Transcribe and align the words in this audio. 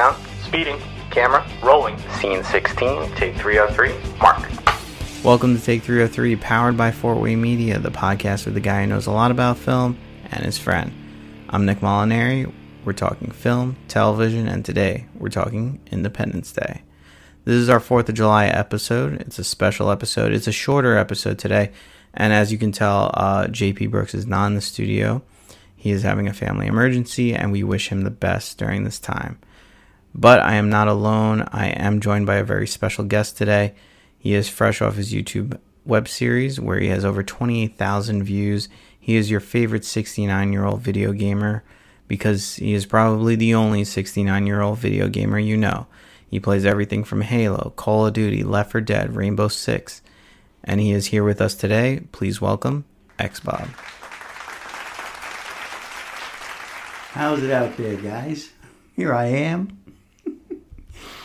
down. 0.00 0.16
Speeding. 0.44 0.80
Camera. 1.10 1.46
Rolling. 1.62 1.98
Scene 2.18 2.42
16. 2.42 3.12
Take 3.16 3.36
303. 3.36 3.92
Mark. 4.18 4.48
Welcome 5.22 5.54
to 5.54 5.62
Take 5.62 5.82
303, 5.82 6.36
powered 6.36 6.78
by 6.78 6.90
Fortway 6.90 7.36
Media, 7.36 7.78
the 7.78 7.90
podcast 7.90 8.46
with 8.46 8.54
the 8.54 8.60
guy 8.60 8.80
who 8.80 8.86
knows 8.86 9.06
a 9.06 9.10
lot 9.10 9.30
about 9.30 9.58
film 9.58 9.98
and 10.30 10.42
his 10.42 10.56
friend. 10.56 10.90
I'm 11.50 11.66
Nick 11.66 11.80
Molinari. 11.80 12.50
We're 12.82 12.94
talking 12.94 13.30
film, 13.30 13.76
television, 13.88 14.48
and 14.48 14.64
today 14.64 15.04
we're 15.16 15.28
talking 15.28 15.80
Independence 15.90 16.50
Day. 16.50 16.80
This 17.44 17.56
is 17.56 17.68
our 17.68 17.80
4th 17.80 18.08
of 18.08 18.14
July 18.14 18.46
episode. 18.46 19.20
It's 19.20 19.38
a 19.38 19.44
special 19.44 19.90
episode. 19.90 20.32
It's 20.32 20.48
a 20.48 20.52
shorter 20.52 20.96
episode 20.96 21.38
today. 21.38 21.72
And 22.14 22.32
as 22.32 22.50
you 22.50 22.56
can 22.56 22.72
tell, 22.72 23.10
uh, 23.12 23.48
JP 23.48 23.90
Brooks 23.90 24.14
is 24.14 24.26
not 24.26 24.46
in 24.46 24.54
the 24.54 24.62
studio. 24.62 25.20
He 25.76 25.90
is 25.90 26.04
having 26.04 26.26
a 26.26 26.32
family 26.32 26.68
emergency, 26.68 27.34
and 27.34 27.52
we 27.52 27.62
wish 27.62 27.88
him 27.88 28.00
the 28.00 28.10
best 28.10 28.56
during 28.56 28.84
this 28.84 28.98
time. 28.98 29.38
But 30.14 30.40
I 30.40 30.54
am 30.54 30.68
not 30.68 30.88
alone. 30.88 31.46
I 31.52 31.68
am 31.68 32.00
joined 32.00 32.26
by 32.26 32.36
a 32.36 32.44
very 32.44 32.66
special 32.66 33.04
guest 33.04 33.36
today. 33.36 33.74
He 34.18 34.34
is 34.34 34.48
fresh 34.48 34.82
off 34.82 34.96
his 34.96 35.12
YouTube 35.12 35.58
web 35.84 36.08
series 36.08 36.60
where 36.60 36.78
he 36.78 36.88
has 36.88 37.04
over 37.04 37.22
28,000 37.22 38.22
views. 38.22 38.68
He 38.98 39.16
is 39.16 39.30
your 39.30 39.40
favorite 39.40 39.84
69 39.84 40.52
year 40.52 40.64
old 40.64 40.80
video 40.80 41.12
gamer 41.12 41.64
because 42.06 42.56
he 42.56 42.74
is 42.74 42.86
probably 42.86 43.36
the 43.36 43.54
only 43.54 43.84
69 43.84 44.46
year 44.46 44.60
old 44.60 44.78
video 44.78 45.08
gamer 45.08 45.38
you 45.38 45.56
know. 45.56 45.86
He 46.28 46.38
plays 46.38 46.64
everything 46.64 47.02
from 47.02 47.22
Halo, 47.22 47.72
Call 47.76 48.06
of 48.06 48.12
Duty, 48.12 48.44
Left 48.44 48.70
4 48.70 48.80
Dead, 48.82 49.16
Rainbow 49.16 49.48
Six, 49.48 50.00
and 50.62 50.80
he 50.80 50.92
is 50.92 51.06
here 51.06 51.24
with 51.24 51.40
us 51.40 51.56
today. 51.56 52.02
Please 52.12 52.40
welcome 52.40 52.84
X 53.18 53.40
Bob. 53.40 53.68
How's 57.12 57.42
it 57.42 57.50
out 57.50 57.76
there, 57.76 57.96
guys? 57.96 58.50
Here 58.94 59.12
I 59.12 59.26
am. 59.26 59.79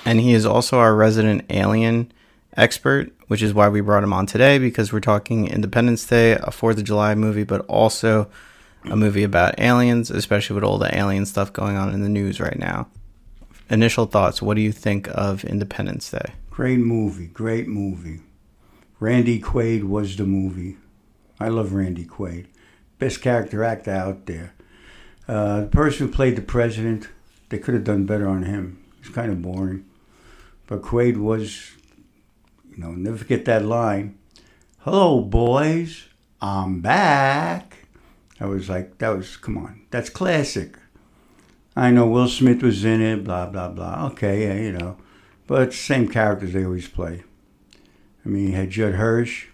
And 0.06 0.22
he 0.22 0.34
is 0.34 0.46
also 0.46 0.78
our 0.78 0.96
resident 0.96 1.46
alien 1.50 2.12
expert, 2.56 3.12
which 3.28 3.42
is 3.42 3.54
why 3.54 3.68
we 3.70 3.82
brought 3.82 4.04
him 4.04 4.14
on 4.14 4.28
today 4.28 4.60
because 4.60 4.94
we're 4.94 5.00
talking 5.00 5.48
Independence 5.48 6.06
Day, 6.06 6.34
a 6.34 6.52
4th 6.52 6.78
of 6.78 6.84
July 6.84 7.16
movie, 7.16 7.44
but 7.44 7.62
also 7.62 8.30
a 8.86 8.96
movie 8.96 9.24
about 9.24 9.60
aliens, 9.60 10.12
especially 10.12 10.54
with 10.54 10.64
all 10.64 10.78
the 10.78 10.96
alien 10.96 11.26
stuff 11.26 11.52
going 11.52 11.76
on 11.76 11.92
in 11.92 12.02
the 12.02 12.10
news 12.10 12.40
right 12.40 12.58
now. 12.58 12.88
Initial 13.70 14.06
thoughts 14.06 14.42
what 14.44 14.56
do 14.56 14.62
you 14.62 14.72
think 14.72 15.08
of 15.10 15.44
Independence 15.44 16.12
Day? 16.12 16.34
Great 16.52 16.80
movie, 16.80 17.28
great 17.28 17.68
movie. 17.68 18.22
Randy 19.00 19.42
Quaid 19.42 19.84
was 19.84 20.16
the 20.16 20.26
movie. 20.26 20.78
I 21.40 21.50
love 21.50 21.74
Randy 21.74 22.06
Quaid. 22.06 22.46
Best 23.00 23.22
character 23.22 23.64
actor 23.64 23.92
out 23.92 24.26
there. 24.28 24.54
Uh, 25.28 25.62
the 25.62 25.68
person 25.68 26.08
who 26.08 26.14
played 26.14 26.36
the 26.36 26.42
president, 26.42 27.10
they 27.50 27.58
could 27.58 27.74
have 27.74 27.84
done 27.84 28.06
better 28.06 28.28
on 28.28 28.44
him. 28.44 28.82
He's 29.02 29.14
kind 29.14 29.32
of 29.32 29.42
boring. 29.42 29.86
But 30.68 30.82
Quaid 30.82 31.18
was, 31.18 31.72
you 32.70 32.78
know, 32.78 32.92
never 32.92 33.18
forget 33.18 33.46
that 33.46 33.66
line. 33.66 34.18
Hello, 34.80 35.22
boys. 35.22 36.06
I'm 36.42 36.82
back. 36.82 37.88
I 38.40 38.46
was 38.46 38.70
like, 38.70 38.98
that 38.98 39.10
was, 39.10 39.38
come 39.38 39.58
on, 39.58 39.82
that's 39.92 40.10
classic. 40.10 40.78
I 41.76 41.92
know 41.92 42.08
Will 42.08 42.28
Smith 42.28 42.64
was 42.64 42.84
in 42.86 43.02
it, 43.02 43.24
blah, 43.24 43.48
blah, 43.48 43.70
blah. 43.70 44.08
Okay, 44.12 44.48
yeah, 44.48 44.56
you 44.56 44.72
know. 44.72 44.98
But 45.48 45.74
same 45.74 46.08
characters 46.08 46.54
they 46.54 46.66
always 46.66 46.88
play. 46.88 47.24
I 48.26 48.30
mean, 48.30 48.48
you 48.48 48.56
had 48.56 48.72
Judd 48.72 48.96
Hirsch. 48.96 49.48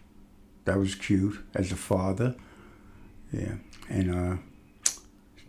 That 0.65 0.77
was 0.77 0.95
cute 0.95 1.43
as 1.53 1.71
a 1.71 1.75
father. 1.75 2.35
Yeah. 3.33 3.55
And 3.89 4.15
uh, 4.15 4.37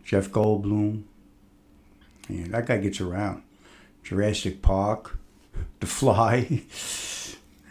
Jeff 0.05 0.31
Goldblum. 0.31 1.05
Yeah, 2.29 2.49
that 2.49 2.67
guy 2.67 2.79
gets 2.79 3.01
around. 3.01 3.43
Jurassic 4.03 4.63
Park, 4.63 5.19
The 5.81 5.87
Fly, 5.87 6.63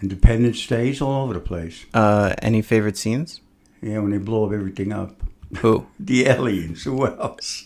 Independence 0.02 0.66
Day, 0.68 0.88
he's 0.88 1.02
all 1.02 1.24
over 1.24 1.34
the 1.34 1.40
place. 1.40 1.86
Uh, 1.94 2.34
any 2.42 2.62
favorite 2.62 2.98
scenes? 2.98 3.42
Yeah, 3.82 4.00
when 4.00 4.12
they 4.12 4.18
blow 4.18 4.46
up 4.46 4.54
everything 4.54 4.92
up. 4.92 5.16
Who? 5.58 5.88
The 6.00 6.26
aliens. 6.28 6.84
Who 6.84 7.06
else? 7.06 7.66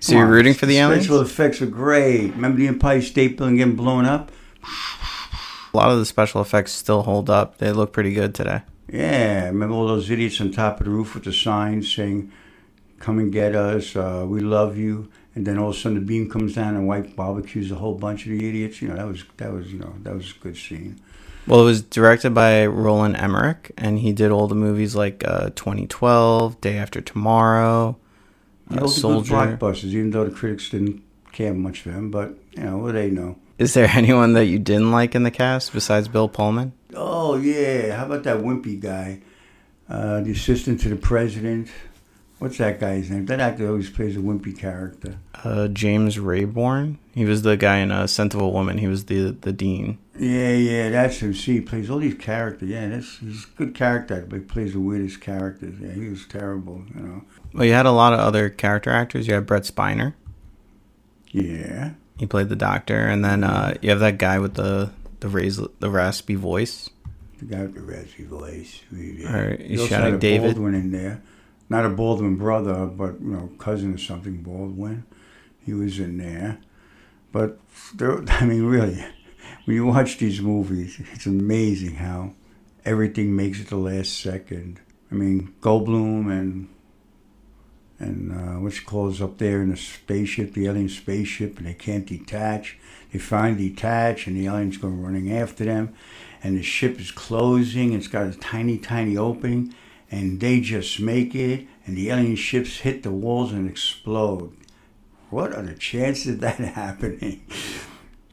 So 0.00 0.14
you're 0.14 0.26
rooting 0.26 0.54
for 0.54 0.66
the 0.66 0.78
aliens? 0.78 1.04
Special 1.04 1.20
effects 1.20 1.60
were 1.60 1.66
great. 1.66 2.32
Remember 2.32 2.58
the 2.58 2.68
Empire 2.68 3.02
State 3.02 3.36
Building 3.36 3.56
getting 3.56 3.76
blown 3.76 4.04
up? 4.04 4.30
A 4.64 5.76
lot 5.76 5.90
of 5.90 5.98
the 5.98 6.06
special 6.06 6.40
effects 6.40 6.72
still 6.72 7.02
hold 7.02 7.28
up. 7.28 7.58
They 7.58 7.72
look 7.72 7.92
pretty 7.92 8.14
good 8.14 8.34
today. 8.34 8.62
Yeah, 8.90 9.46
remember 9.46 9.74
all 9.74 9.86
those 9.86 10.10
idiots 10.10 10.40
on 10.40 10.50
top 10.50 10.80
of 10.80 10.86
the 10.86 10.90
roof 10.90 11.14
with 11.14 11.24
the 11.24 11.32
signs 11.32 11.92
saying, 11.92 12.32
"Come 13.00 13.18
and 13.18 13.30
get 13.30 13.54
us, 13.54 13.94
uh, 13.94 14.24
we 14.26 14.40
love 14.40 14.78
you." 14.78 15.08
And 15.38 15.46
then 15.46 15.56
all 15.56 15.70
of 15.70 15.76
a 15.76 15.78
sudden 15.78 16.00
the 16.00 16.04
beam 16.04 16.28
comes 16.28 16.56
down 16.56 16.74
and 16.74 16.88
white 16.88 17.14
barbecues 17.14 17.70
a 17.70 17.76
whole 17.76 17.94
bunch 17.94 18.26
of 18.26 18.32
the 18.32 18.48
idiots. 18.48 18.82
You 18.82 18.88
know 18.88 18.96
that 18.96 19.06
was 19.06 19.22
that 19.36 19.52
was 19.52 19.72
you 19.72 19.78
know 19.78 19.94
that 20.02 20.12
was 20.12 20.32
a 20.32 20.42
good 20.42 20.56
scene. 20.56 21.00
Well, 21.46 21.60
it 21.60 21.64
was 21.64 21.80
directed 21.80 22.34
by 22.34 22.66
Roland 22.66 23.16
Emmerich, 23.16 23.70
and 23.78 24.00
he 24.00 24.12
did 24.12 24.32
all 24.32 24.48
the 24.48 24.56
movies 24.56 24.96
like 24.96 25.22
uh, 25.24 25.50
2012, 25.50 26.60
Day 26.60 26.76
After 26.76 27.00
Tomorrow, 27.00 27.96
uh, 28.68 28.86
Soldier. 28.88 29.30
good 29.30 29.60
blockbusters, 29.60 29.84
even 29.84 30.10
though 30.10 30.24
the 30.24 30.32
critics 30.32 30.70
didn't 30.70 31.04
care 31.30 31.54
much 31.54 31.82
for 31.82 31.92
him. 31.92 32.10
But 32.10 32.34
you 32.56 32.64
know 32.64 32.78
what 32.78 32.94
they 32.94 33.08
know. 33.08 33.36
Is 33.58 33.74
there 33.74 33.88
anyone 33.92 34.32
that 34.32 34.46
you 34.46 34.58
didn't 34.58 34.90
like 34.90 35.14
in 35.14 35.22
the 35.22 35.30
cast 35.30 35.72
besides 35.72 36.08
Bill 36.08 36.28
Pullman? 36.28 36.72
Oh 36.94 37.36
yeah, 37.36 37.96
how 37.96 38.06
about 38.06 38.24
that 38.24 38.38
wimpy 38.38 38.80
guy, 38.80 39.20
uh, 39.88 40.20
the 40.20 40.32
assistant 40.32 40.80
to 40.80 40.88
the 40.88 40.96
president? 40.96 41.68
What's 42.38 42.58
that 42.58 42.78
guy's 42.78 43.10
name? 43.10 43.26
That 43.26 43.40
actor 43.40 43.68
always 43.68 43.90
plays 43.90 44.16
a 44.16 44.20
wimpy 44.20 44.56
character. 44.56 45.18
Uh, 45.42 45.66
James 45.68 46.18
Rebhorn. 46.18 46.98
He 47.12 47.24
was 47.24 47.42
the 47.42 47.56
guy 47.56 47.78
in 47.78 47.90
uh, 47.90 48.06
Scent 48.06 48.32
of 48.34 48.40
a 48.40 48.48
Woman. 48.48 48.78
He 48.78 48.86
was 48.86 49.06
the 49.06 49.32
the 49.32 49.52
dean. 49.52 49.98
Yeah, 50.16 50.52
yeah, 50.52 50.90
that's 50.90 51.18
him. 51.18 51.34
See, 51.34 51.54
he 51.54 51.60
plays 51.60 51.90
all 51.90 51.98
these 51.98 52.14
characters. 52.14 52.68
Yeah, 52.68 52.88
that's 52.88 53.18
he's 53.18 53.44
a 53.44 53.48
good 53.56 53.74
character, 53.74 54.24
but 54.28 54.36
he 54.36 54.42
plays 54.44 54.72
the 54.72 54.80
weirdest 54.80 55.20
characters. 55.20 55.74
Yeah, 55.80 55.92
he 55.92 56.08
was 56.08 56.26
terrible. 56.26 56.84
You 56.94 57.00
know. 57.00 57.24
Well, 57.52 57.64
you 57.64 57.72
had 57.72 57.86
a 57.86 57.92
lot 57.92 58.12
of 58.12 58.20
other 58.20 58.48
character 58.48 58.90
actors. 58.90 59.26
You 59.26 59.34
had 59.34 59.46
Brent 59.46 59.64
Spiner. 59.64 60.14
Yeah. 61.30 61.92
He 62.18 62.26
played 62.26 62.48
the 62.48 62.56
doctor, 62.56 62.98
and 63.06 63.24
then 63.24 63.44
uh, 63.44 63.74
you 63.80 63.90
have 63.90 64.00
that 64.00 64.18
guy 64.18 64.38
with 64.38 64.54
the 64.54 64.90
the 65.20 65.28
raised, 65.28 65.60
the 65.80 65.90
raspy 65.90 66.36
voice. 66.36 66.90
The 67.38 67.44
guy 67.46 67.62
with 67.62 67.74
the 67.74 67.82
raspy 67.82 68.24
voice. 68.24 68.80
Yeah. 68.92 69.36
Or 69.36 69.56
He 69.56 69.68
he's 69.68 69.80
also 69.80 69.94
shouting 69.94 70.18
David. 70.18 70.54
Baldwin 70.54 70.74
in 70.74 70.90
there. 70.92 71.20
Not 71.68 71.84
a 71.84 71.90
Baldwin 71.90 72.36
brother, 72.36 72.86
but 72.86 73.20
you 73.20 73.28
know, 73.28 73.50
cousin 73.58 73.94
or 73.94 73.98
something. 73.98 74.42
Baldwin. 74.42 75.04
He 75.64 75.74
was 75.74 75.98
in 75.98 76.18
there. 76.18 76.58
But 77.30 77.58
there, 77.94 78.22
I 78.28 78.44
mean, 78.44 78.64
really, 78.64 79.04
when 79.64 79.76
you 79.76 79.86
watch 79.86 80.18
these 80.18 80.40
movies, 80.40 81.00
it's 81.12 81.26
amazing 81.26 81.96
how 81.96 82.32
everything 82.84 83.36
makes 83.36 83.60
it 83.60 83.68
the 83.68 83.76
last 83.76 84.18
second. 84.18 84.80
I 85.10 85.14
mean, 85.14 85.54
Goldblum 85.60 86.30
and 86.30 86.68
and 88.00 88.32
uh, 88.32 88.60
what 88.60 88.80
you 88.80 89.08
is 89.08 89.20
up 89.20 89.38
there 89.38 89.60
in 89.60 89.70
the 89.70 89.76
spaceship, 89.76 90.54
the 90.54 90.66
alien 90.66 90.88
spaceship, 90.88 91.58
and 91.58 91.66
they 91.66 91.74
can't 91.74 92.06
detach. 92.06 92.78
They 93.12 93.18
finally 93.18 93.70
detach, 93.70 94.26
and 94.26 94.36
the 94.36 94.46
aliens 94.46 94.76
go 94.76 94.88
running 94.88 95.32
after 95.32 95.64
them, 95.64 95.94
and 96.42 96.56
the 96.56 96.62
ship 96.62 97.00
is 97.00 97.10
closing. 97.10 97.92
It's 97.92 98.06
got 98.06 98.26
a 98.26 98.38
tiny, 98.38 98.78
tiny 98.78 99.16
opening, 99.16 99.74
and 100.10 100.40
they 100.40 100.60
just 100.60 101.00
make 101.00 101.34
it, 101.34 101.66
and 101.86 101.96
the 101.96 102.10
alien 102.10 102.36
ships 102.36 102.78
hit 102.78 103.02
the 103.02 103.10
walls 103.10 103.52
and 103.52 103.68
explode. 103.68 104.56
What 105.30 105.52
are 105.52 105.62
the 105.62 105.74
chances 105.74 106.34
of 106.34 106.40
that 106.40 106.56
happening? 106.58 107.42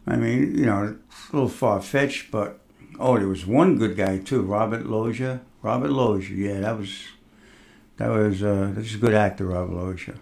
I 0.08 0.16
mean, 0.16 0.58
you 0.58 0.66
know, 0.66 0.98
a 1.34 1.36
little 1.36 1.50
far 1.50 1.82
fetched, 1.82 2.32
but 2.32 2.60
oh, 3.00 3.18
there 3.18 3.28
was 3.28 3.46
one 3.46 3.78
good 3.78 3.98
guy 3.98 4.20
too, 4.20 4.42
Robert 4.42 4.86
Loggia. 4.86 5.42
Robert 5.62 5.92
Loggia, 5.92 6.36
yeah, 6.36 6.60
that 6.62 6.78
was 6.78 7.08
that 7.98 8.10
was 8.10 8.44
uh, 8.44 8.74
a 8.78 8.98
good 8.98 9.14
actor, 9.14 9.48
Robert 9.48 9.74
Loggia. 9.74 10.16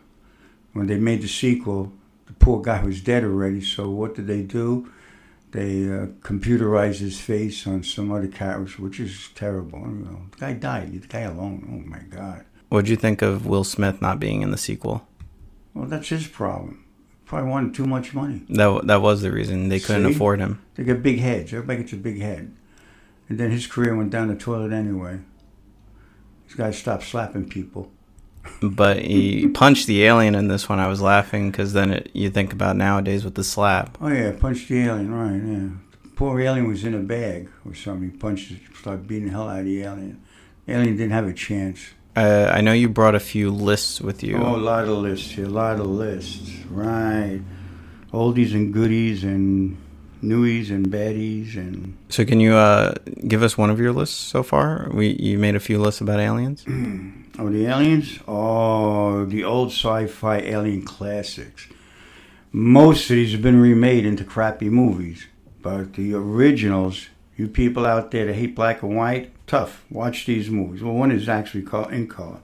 When 0.73 0.87
they 0.87 0.97
made 0.97 1.21
the 1.21 1.27
sequel, 1.27 1.91
the 2.27 2.33
poor 2.33 2.61
guy 2.61 2.83
was 2.83 3.01
dead 3.01 3.23
already. 3.23 3.61
So 3.61 3.89
what 3.89 4.15
did 4.15 4.27
they 4.27 4.41
do? 4.41 4.91
They 5.53 5.85
uh, 5.85 6.07
computerized 6.21 6.97
his 6.97 7.19
face 7.21 7.67
on 7.67 7.83
some 7.83 8.11
other 8.11 8.27
character, 8.27 8.81
which 8.81 8.99
is 8.99 9.29
terrible. 9.35 9.81
You 9.81 10.05
know, 10.05 10.21
the 10.31 10.37
guy 10.37 10.53
died. 10.53 11.01
The 11.03 11.07
guy 11.07 11.19
alone. 11.21 11.63
Oh 11.69 11.87
my 11.87 11.99
God. 11.99 12.43
What'd 12.69 12.89
you 12.89 12.95
think 12.95 13.21
of 13.21 13.45
Will 13.45 13.63
Smith 13.63 14.01
not 14.01 14.19
being 14.19 14.41
in 14.41 14.49
the 14.49 14.57
sequel? 14.57 15.07
Well, 15.75 15.85
that's 15.85 16.09
his 16.09 16.25
problem. 16.25 16.83
Probably 17.25 17.51
wanted 17.51 17.75
too 17.75 17.85
much 17.85 18.15
money. 18.15 18.41
That 18.49 18.87
that 18.87 19.03
was 19.03 19.21
the 19.21 19.31
reason 19.31 19.69
they 19.69 19.79
couldn't 19.79 20.07
See? 20.07 20.15
afford 20.15 20.39
him. 20.39 20.59
They 20.73 20.83
got 20.83 21.03
big 21.03 21.19
heads. 21.19 21.53
Everybody 21.53 21.83
gets 21.83 21.93
a 21.93 21.97
big 21.97 22.19
head. 22.19 22.51
And 23.29 23.39
then 23.39 23.51
his 23.51 23.67
career 23.67 23.95
went 23.95 24.09
down 24.09 24.29
the 24.29 24.35
toilet 24.35 24.73
anyway. 24.73 25.19
This 26.47 26.55
guy 26.55 26.71
stopped 26.71 27.03
slapping 27.03 27.47
people. 27.47 27.91
But 28.61 28.99
he 28.99 29.47
punched 29.47 29.87
the 29.87 30.03
alien 30.05 30.35
in 30.35 30.47
this 30.47 30.69
one. 30.69 30.79
I 30.79 30.87
was 30.87 31.01
laughing 31.01 31.51
because 31.51 31.73
then 31.73 31.91
it, 31.91 32.09
you 32.13 32.29
think 32.29 32.53
about 32.53 32.77
nowadays 32.77 33.23
with 33.25 33.35
the 33.35 33.43
slap. 33.43 33.97
Oh 34.01 34.07
yeah, 34.07 34.31
punched 34.31 34.69
the 34.69 34.79
alien, 34.83 35.13
right? 35.13 35.41
Yeah. 35.41 35.69
Poor 36.15 36.39
alien 36.39 36.67
was 36.67 36.83
in 36.83 36.93
a 36.93 36.99
bag 36.99 37.49
or 37.65 37.73
something. 37.73 38.11
He 38.11 38.17
punched 38.17 38.51
it, 38.51 38.59
started 38.75 39.07
beating 39.07 39.25
the 39.25 39.31
hell 39.31 39.49
out 39.49 39.59
of 39.59 39.65
the 39.65 39.81
alien. 39.83 40.21
alien 40.67 40.95
didn't 40.95 41.11
have 41.11 41.27
a 41.27 41.33
chance. 41.33 41.79
Uh, 42.15 42.51
I 42.53 42.61
know 42.61 42.73
you 42.73 42.89
brought 42.89 43.15
a 43.15 43.19
few 43.19 43.49
lists 43.49 43.99
with 43.99 44.23
you. 44.23 44.37
Oh, 44.37 44.55
a 44.55 44.57
lot 44.57 44.83
of 44.85 44.97
lists 44.99 45.37
a 45.37 45.41
lot 45.47 45.79
of 45.79 45.87
lists. 45.87 46.51
Right. 46.69 47.41
oldies 48.13 48.53
and 48.53 48.71
goodies 48.71 49.23
and 49.23 49.77
newies 50.23 50.69
and 50.69 50.87
baddies 50.87 51.55
and 51.55 51.97
So 52.09 52.25
can 52.25 52.39
you 52.39 52.53
uh, 52.55 52.95
give 53.27 53.43
us 53.43 53.57
one 53.57 53.69
of 53.69 53.79
your 53.79 53.91
lists 53.91 54.15
so 54.15 54.41
far? 54.41 54.89
We 54.91 55.09
you 55.19 55.37
made 55.37 55.55
a 55.55 55.59
few 55.59 55.79
lists 55.79 56.01
about 56.01 56.19
aliens. 56.19 56.63
oh 57.39 57.49
the 57.49 57.65
aliens? 57.65 58.19
Oh 58.27 59.25
the 59.25 59.43
old 59.43 59.69
sci-fi 59.69 60.37
alien 60.37 60.83
classics. 60.83 61.67
Most 62.51 63.09
of 63.09 63.15
these 63.15 63.31
have 63.33 63.41
been 63.41 63.59
remade 63.59 64.05
into 64.05 64.23
crappy 64.23 64.69
movies 64.69 65.27
but 65.61 65.93
the 65.93 66.13
originals 66.13 67.07
you 67.35 67.47
people 67.47 67.85
out 67.85 68.11
there 68.11 68.25
that 68.25 68.33
hate 68.35 68.55
black 68.55 68.83
and 68.83 68.95
white 68.95 69.31
tough. 69.47 69.83
Watch 69.89 70.25
these 70.25 70.49
movies. 70.49 70.81
Well 70.81 70.93
one 70.93 71.11
is 71.11 71.27
actually 71.27 71.63
called 71.63 71.91
in 71.91 72.07
color. 72.07 72.39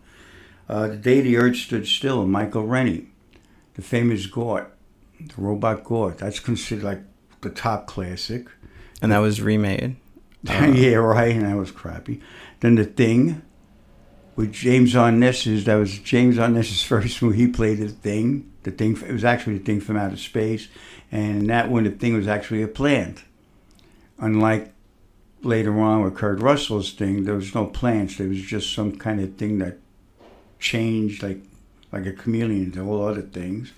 Uh, 0.68 0.88
the 0.88 0.98
day 0.98 1.22
the 1.22 1.38
earth 1.38 1.56
stood 1.56 1.88
still 1.88 2.26
michael 2.26 2.66
rennie. 2.66 3.08
The 3.76 3.82
famous 3.82 4.26
gort 4.26 4.74
the 5.20 5.42
robot 5.42 5.84
gort. 5.84 6.18
That's 6.18 6.40
considered 6.40 6.84
like 6.84 7.02
the 7.42 7.50
top 7.50 7.88
classic 7.88 8.48
And 9.02 9.12
that 9.12 9.20
was 9.20 9.42
remade. 9.42 9.96
yeah, 10.44 10.96
right. 10.96 11.36
And 11.36 11.46
that 11.46 11.56
was 11.56 11.72
crappy. 11.72 12.22
Then 12.60 12.76
the 12.76 12.86
Thing, 12.86 13.42
with 14.40 14.54
James 14.54 14.96
Arness's. 14.96 15.66
That 15.66 15.76
was 15.76 16.00
James 16.00 16.40
Arness's 16.40 16.82
first 16.94 17.22
movie. 17.22 17.38
He 17.38 17.48
played 17.48 17.80
the 17.80 17.90
Thing. 17.90 18.50
The 18.64 18.72
Thing. 18.72 18.98
It 19.06 19.12
was 19.12 19.26
actually 19.26 19.58
the 19.58 19.66
Thing 19.66 19.82
from 19.82 19.98
outer 19.98 20.16
space, 20.16 20.70
and 21.12 21.50
that 21.50 21.70
one, 21.70 21.84
the 21.84 21.92
Thing 21.92 22.14
was 22.14 22.28
actually 22.28 22.64
a 22.64 22.68
plant. 22.68 23.24
Unlike 24.18 24.74
later 25.44 25.78
on 25.80 26.04
with 26.04 26.16
Kurt 26.16 26.40
Russell's 26.40 26.94
Thing, 26.94 27.26
there 27.26 27.36
was 27.36 27.54
no 27.54 27.66
plants. 27.66 28.18
There 28.18 28.30
was 28.30 28.42
just 28.42 28.74
some 28.74 28.98
kind 28.98 29.20
of 29.20 29.36
thing 29.36 29.60
that 29.60 29.78
changed, 30.60 31.22
like 31.22 31.42
like 31.92 32.06
a 32.06 32.14
chameleon 32.14 32.72
to 32.72 32.82
all 32.82 33.08
other 33.08 33.22
things. 33.22 33.74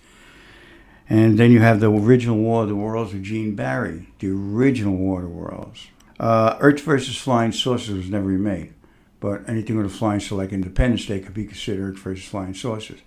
And 1.12 1.38
then 1.38 1.52
you 1.52 1.60
have 1.60 1.82
the 1.82 1.92
original 1.92 2.38
War 2.38 2.64
of 2.64 2.70
the 2.70 2.76
Worlds 2.76 3.12
with 3.12 3.24
Gene 3.24 3.54
Barry, 3.54 4.08
the 4.20 4.32
original 4.32 4.96
War 4.96 5.18
of 5.18 5.26
the 5.26 5.30
Worlds. 5.30 5.88
Uh, 6.18 6.56
Earth 6.62 6.80
versus 6.80 7.18
Flying 7.18 7.52
Saucers 7.52 7.98
was 7.98 8.10
never 8.10 8.28
remade, 8.28 8.74
but 9.20 9.42
anything 9.46 9.76
with 9.76 9.88
a 9.88 9.90
flying 9.90 10.22
saucer 10.22 10.36
like 10.36 10.54
Independence 10.54 11.06
Day 11.08 11.20
could 11.20 11.34
be 11.34 11.44
considered 11.44 11.96
Earth 11.96 12.00
versus 12.00 12.24
Flying 12.24 12.54
Saucers. 12.54 13.02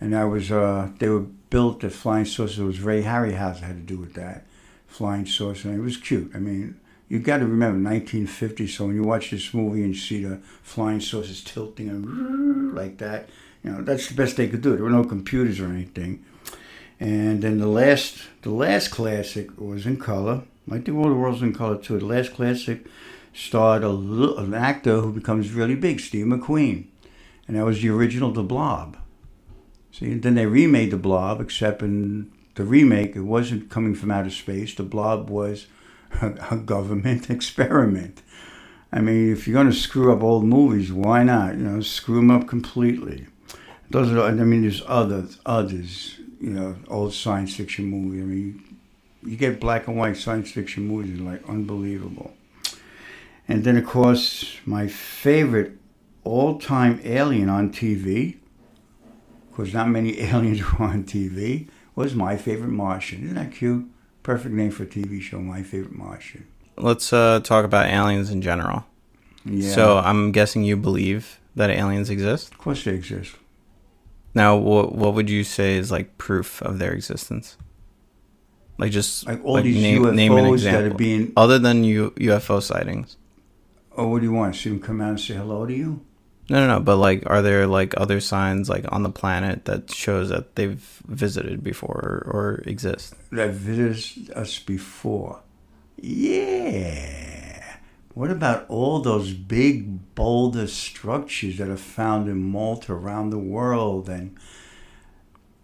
And 0.00 0.14
that 0.14 0.22
was, 0.24 0.50
uh, 0.50 0.92
they 0.98 1.10
were 1.10 1.26
built, 1.50 1.80
the 1.80 1.90
flying 1.90 2.24
saucer 2.24 2.64
was 2.64 2.80
Ray 2.80 3.02
Harryhausen 3.02 3.60
had 3.60 3.76
to 3.76 3.94
do 3.94 3.98
with 3.98 4.14
that. 4.14 4.46
Flying 4.86 5.26
saucer, 5.26 5.68
and 5.68 5.78
it 5.78 5.82
was 5.82 5.98
cute. 5.98 6.30
I 6.34 6.38
mean, 6.38 6.80
you 7.10 7.18
got 7.18 7.40
to 7.40 7.44
remember 7.44 7.86
1950, 7.86 8.66
so 8.66 8.86
when 8.86 8.94
you 8.94 9.02
watch 9.02 9.30
this 9.30 9.52
movie 9.52 9.82
and 9.82 9.94
you 9.94 10.00
see 10.00 10.24
the 10.24 10.38
flying 10.62 11.00
saucers 11.00 11.44
tilting 11.44 11.90
and 11.90 12.74
like 12.74 12.96
that, 12.96 13.28
you 13.62 13.72
know, 13.72 13.82
that's 13.82 14.08
the 14.08 14.14
best 14.14 14.38
they 14.38 14.48
could 14.48 14.62
do. 14.62 14.74
There 14.74 14.84
were 14.84 14.88
no 14.88 15.04
computers 15.04 15.60
or 15.60 15.66
anything. 15.66 16.24
And 17.02 17.42
then 17.42 17.58
the 17.58 17.66
last, 17.66 18.28
the 18.42 18.50
last 18.50 18.92
classic 18.92 19.60
was 19.60 19.86
in 19.86 19.96
color. 19.96 20.42
I 20.70 20.78
think 20.78 20.96
all 20.96 21.08
the 21.08 21.16
world's 21.16 21.42
in 21.42 21.52
color 21.52 21.76
too. 21.76 21.98
The 21.98 22.06
last 22.06 22.32
classic 22.32 22.86
starred 23.34 23.82
a, 23.82 23.90
an 23.90 24.54
actor 24.54 25.00
who 25.00 25.12
becomes 25.12 25.50
really 25.50 25.74
big, 25.74 25.98
Steve 25.98 26.26
McQueen, 26.26 26.84
and 27.48 27.56
that 27.56 27.64
was 27.64 27.82
the 27.82 27.88
original 27.88 28.30
The 28.30 28.44
Blob. 28.44 28.96
See, 29.90 30.12
and 30.12 30.22
then 30.22 30.36
they 30.36 30.46
remade 30.46 30.92
The 30.92 30.96
Blob, 30.96 31.40
except 31.40 31.82
in 31.82 32.30
the 32.54 32.62
remake, 32.62 33.16
it 33.16 33.22
wasn't 33.22 33.68
coming 33.68 33.96
from 33.96 34.12
outer 34.12 34.30
space. 34.30 34.72
The 34.72 34.84
Blob 34.84 35.28
was 35.28 35.66
a, 36.22 36.34
a 36.52 36.56
government 36.56 37.30
experiment. 37.36 38.22
I 38.92 39.00
mean, 39.00 39.32
if 39.32 39.48
you're 39.48 39.60
going 39.60 39.66
to 39.66 39.76
screw 39.76 40.12
up 40.12 40.22
old 40.22 40.44
movies, 40.44 40.92
why 40.92 41.24
not? 41.24 41.56
You 41.56 41.64
know, 41.64 41.80
screw 41.80 42.16
them 42.16 42.30
up 42.30 42.46
completely. 42.46 43.26
Those 43.90 44.12
are, 44.12 44.22
I 44.22 44.30
mean, 44.30 44.62
there's 44.62 44.82
others, 44.86 45.40
others, 45.44 46.20
you 46.42 46.50
know, 46.50 46.76
old 46.88 47.14
science 47.14 47.54
fiction 47.54 47.84
movie. 47.86 48.20
I 48.20 48.24
mean, 48.24 48.76
you 49.22 49.36
get 49.36 49.60
black 49.60 49.86
and 49.86 49.96
white 49.96 50.16
science 50.16 50.50
fiction 50.50 50.88
movies, 50.88 51.20
like 51.20 51.48
unbelievable. 51.48 52.34
And 53.46 53.62
then, 53.62 53.76
of 53.76 53.86
course, 53.86 54.56
my 54.66 54.88
favorite 54.88 55.78
all 56.24 56.58
time 56.58 57.00
alien 57.04 57.48
on 57.48 57.70
TV, 57.70 58.38
because 59.50 59.72
not 59.72 59.88
many 59.88 60.20
aliens 60.20 60.60
were 60.72 60.86
on 60.86 61.04
TV, 61.04 61.68
was 61.94 62.14
My 62.14 62.36
Favorite 62.36 62.70
Martian. 62.70 63.22
Isn't 63.22 63.36
that 63.36 63.52
cute? 63.52 63.86
Perfect 64.24 64.54
name 64.54 64.70
for 64.72 64.82
a 64.82 64.86
TV 64.86 65.20
show, 65.20 65.38
My 65.38 65.62
Favorite 65.62 65.94
Martian. 65.94 66.46
Let's 66.76 67.12
uh, 67.12 67.40
talk 67.40 67.64
about 67.64 67.86
aliens 67.86 68.30
in 68.30 68.42
general. 68.42 68.86
Yeah. 69.44 69.72
So 69.72 69.98
I'm 69.98 70.32
guessing 70.32 70.64
you 70.64 70.76
believe 70.76 71.38
that 71.54 71.70
aliens 71.70 72.10
exist. 72.10 72.50
of 72.52 72.58
course 72.58 72.84
they 72.84 72.94
exist. 72.94 73.36
Now, 74.34 74.56
what 74.56 74.94
what 74.94 75.14
would 75.14 75.28
you 75.28 75.44
say 75.44 75.76
is 75.76 75.90
like 75.90 76.16
proof 76.18 76.62
of 76.62 76.78
their 76.78 76.92
existence? 76.92 77.56
Like 78.78 78.90
just 78.90 79.26
Like 79.26 79.44
all 79.44 79.60
these 79.62 79.80
name, 79.80 80.02
UFOs 80.02 80.14
name 80.14 80.32
an 80.32 80.44
that 80.44 80.52
example. 80.54 80.92
are 80.92 80.94
being. 80.94 81.32
other 81.36 81.58
than 81.58 81.84
U, 81.84 82.10
UFO 82.16 82.62
sightings. 82.62 83.16
Oh, 83.96 84.08
what 84.08 84.20
do 84.20 84.26
you 84.26 84.32
want? 84.32 84.56
See 84.56 84.70
them 84.70 84.80
come 84.80 85.00
out 85.02 85.10
and 85.10 85.20
say 85.20 85.34
hello 85.34 85.66
to 85.66 85.74
you? 85.74 86.00
No, 86.48 86.66
no, 86.66 86.78
no. 86.78 86.80
But 86.80 86.96
like, 86.96 87.22
are 87.26 87.42
there 87.42 87.66
like 87.66 87.92
other 87.98 88.20
signs 88.20 88.68
like 88.68 88.84
on 88.90 89.02
the 89.02 89.10
planet 89.10 89.66
that 89.66 89.90
shows 89.92 90.30
that 90.30 90.56
they've 90.56 90.82
visited 91.06 91.62
before 91.62 92.24
or, 92.26 92.32
or 92.32 92.62
exist? 92.66 93.14
that 93.30 93.50
visited 93.50 94.30
us 94.32 94.58
before. 94.58 95.40
Yeah. 95.98 97.31
What 98.14 98.30
about 98.30 98.66
all 98.68 99.00
those 99.00 99.32
big 99.32 100.14
boulder 100.14 100.66
structures 100.66 101.56
that 101.56 101.70
are 101.70 101.78
found 101.78 102.28
in 102.28 102.42
Malta 102.42 102.92
around 102.92 103.30
the 103.30 103.38
world 103.38 104.08
and 104.08 104.36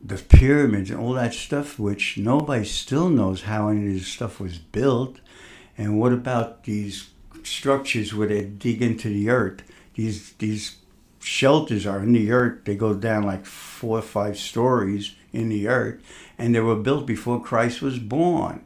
the 0.01 0.17
pyramids 0.17 0.91
and 0.91 0.99
all 0.99 1.13
that 1.13 1.35
stuff, 1.35 1.79
which 1.79 2.17
nobody 2.17 2.65
still 2.65 3.11
knows 3.11 3.43
how 3.43 3.69
any 3.69 3.89
of 3.89 3.93
this 3.95 4.07
stuff 4.07 4.41
was 4.41 4.57
built? 4.57 5.21
And 5.77 6.01
what 6.01 6.15
about 6.15 6.65
these 6.65 7.11
structures 7.43 8.15
where 8.15 8.29
they 8.29 8.45
dig 8.45 8.81
into 8.81 9.11
the 9.11 9.29
earth? 9.29 9.63
These 9.95 10.33
these 10.35 10.79
shelters 11.19 11.87
are 11.87 12.03
in 12.03 12.13
the 12.13 12.33
earth. 12.33 12.65
They 12.65 12.77
go 12.77 12.95
down 12.95 13.25
like 13.25 13.45
four 13.45 13.99
or 13.99 14.03
five 14.03 14.39
stories 14.39 15.15
in 15.35 15.51
the 15.51 15.69
earth, 15.69 16.01
and 16.39 16.55
they 16.55 16.61
were 16.61 16.77
built 16.77 17.07
before 17.07 17.43
Christ 17.43 17.83
was 17.83 17.99
born. 17.99 18.65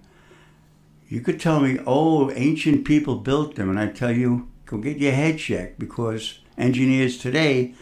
You 1.13 1.21
could 1.21 1.39
tell 1.39 1.61
me, 1.61 1.79
oh, 1.87 2.31
ancient 2.31 2.87
people 2.87 3.17
built 3.17 3.57
them, 3.57 3.69
and 3.69 3.79
I 3.79 3.89
tell 3.89 4.13
you, 4.13 4.49
go 4.65 4.79
get 4.79 4.97
your 4.97 5.13
head 5.13 5.39
checked 5.39 5.79
because 5.79 6.39
engineers 6.57 7.19
today 7.19 7.75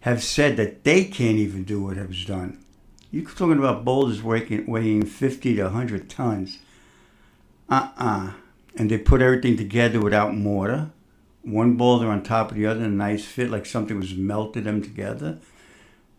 have 0.00 0.22
said 0.22 0.56
that 0.56 0.82
they 0.82 1.04
can't 1.04 1.36
even 1.36 1.64
do 1.64 1.82
what 1.82 1.98
was 2.08 2.24
done. 2.24 2.64
You're 3.10 3.28
talking 3.28 3.58
about 3.58 3.84
boulders 3.84 4.22
weighing, 4.22 4.64
weighing 4.66 5.04
50 5.04 5.56
to 5.56 5.64
100 5.64 6.08
tons. 6.08 6.60
Uh-uh. 7.68 8.32
And 8.74 8.90
they 8.90 8.96
put 8.96 9.20
everything 9.20 9.58
together 9.58 10.00
without 10.00 10.34
mortar. 10.34 10.92
One 11.42 11.76
boulder 11.76 12.08
on 12.08 12.22
top 12.22 12.52
of 12.52 12.56
the 12.56 12.64
other 12.64 12.84
a 12.84 12.88
nice 12.88 13.26
fit, 13.26 13.50
like 13.50 13.66
something 13.66 14.00
was 14.00 14.14
melted 14.14 14.64
them 14.64 14.80
together. 14.80 15.40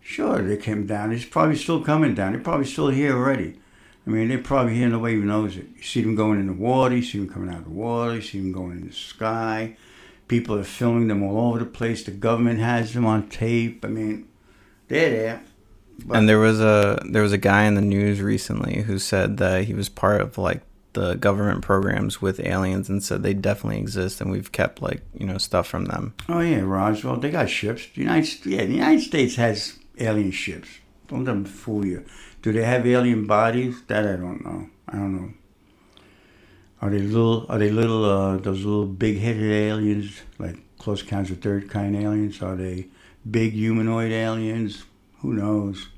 Sure, 0.01 0.39
they 0.43 0.57
came 0.57 0.85
down. 0.85 1.11
It's 1.11 1.25
probably 1.25 1.55
still 1.55 1.83
coming 1.83 2.13
down. 2.13 2.33
They're 2.33 2.43
probably 2.43 2.67
still 2.67 2.89
here 2.89 3.17
already. 3.17 3.57
I 4.05 4.09
mean, 4.09 4.29
they're 4.29 4.39
probably 4.39 4.75
here, 4.75 4.89
nobody 4.89 5.15
even 5.15 5.27
knows 5.27 5.57
it. 5.57 5.67
You 5.75 5.83
see 5.83 6.01
them 6.01 6.15
going 6.15 6.39
in 6.39 6.47
the 6.47 6.53
water, 6.53 6.95
you 6.95 7.03
see 7.03 7.19
them 7.19 7.29
coming 7.29 7.49
out 7.49 7.59
of 7.59 7.63
the 7.65 7.69
water, 7.69 8.15
you 8.15 8.21
see 8.21 8.39
them 8.39 8.51
going 8.51 8.71
in 8.71 8.87
the 8.87 8.93
sky. 8.93 9.75
People 10.27 10.57
are 10.57 10.63
filming 10.63 11.07
them 11.07 11.21
all 11.23 11.49
over 11.49 11.59
the 11.59 11.65
place. 11.65 12.03
The 12.03 12.11
government 12.11 12.59
has 12.59 12.93
them 12.93 13.05
on 13.05 13.27
tape. 13.29 13.85
I 13.85 13.89
mean, 13.89 14.27
they're 14.87 15.09
there. 15.09 15.43
But- 16.05 16.17
and 16.17 16.29
there 16.29 16.39
was 16.39 16.59
a 16.59 16.99
there 17.05 17.21
was 17.21 17.33
a 17.33 17.37
guy 17.37 17.65
in 17.65 17.75
the 17.75 17.81
news 17.81 18.21
recently 18.21 18.81
who 18.81 18.97
said 18.97 19.37
that 19.37 19.65
he 19.65 19.73
was 19.75 19.87
part 19.89 20.21
of 20.21 20.37
like 20.37 20.61
the 20.93 21.13
government 21.15 21.61
programs 21.61 22.21
with 22.21 22.39
aliens 22.39 22.89
and 22.89 23.03
said 23.03 23.21
they 23.23 23.33
definitely 23.33 23.79
exist 23.79 24.19
and 24.19 24.31
we've 24.31 24.51
kept 24.51 24.81
like 24.81 25.01
you 25.13 25.27
know 25.27 25.37
stuff 25.37 25.67
from 25.67 25.85
them. 25.85 26.13
Oh 26.27 26.39
yeah, 26.39 26.61
Roswell. 26.61 27.17
They 27.17 27.29
got 27.29 27.49
ships. 27.49 27.87
The 27.93 28.01
United, 28.01 28.45
yeah, 28.45 28.65
the 28.65 28.73
United 28.73 29.01
States 29.01 29.35
has 29.35 29.77
alien 29.99 30.31
ships. 30.31 30.69
Don't 31.07 31.23
let 31.25 31.33
them 31.33 31.45
fool 31.45 31.85
you. 31.85 32.03
Do 32.41 32.51
they 32.51 32.63
have 32.63 32.87
alien 32.87 33.27
bodies? 33.27 33.83
That 33.87 34.05
I 34.05 34.15
don't 34.15 34.43
know. 34.43 34.69
I 34.87 34.93
don't 34.93 35.15
know. 35.15 35.33
Are 36.81 36.89
they 36.89 36.99
little? 36.99 37.45
Are 37.49 37.59
they 37.59 37.69
little? 37.69 38.05
Uh, 38.05 38.37
those 38.37 38.65
little 38.65 38.87
big-headed 38.87 39.51
aliens, 39.51 40.21
like 40.39 40.57
close 40.77 41.01
encounters 41.01 41.31
of 41.31 41.41
third 41.41 41.69
kind 41.69 41.95
aliens? 41.95 42.41
Are 42.41 42.55
they 42.55 42.87
big 43.29 43.53
humanoid 43.53 44.11
aliens? 44.11 44.85
Who 45.19 45.33
knows? 45.33 45.89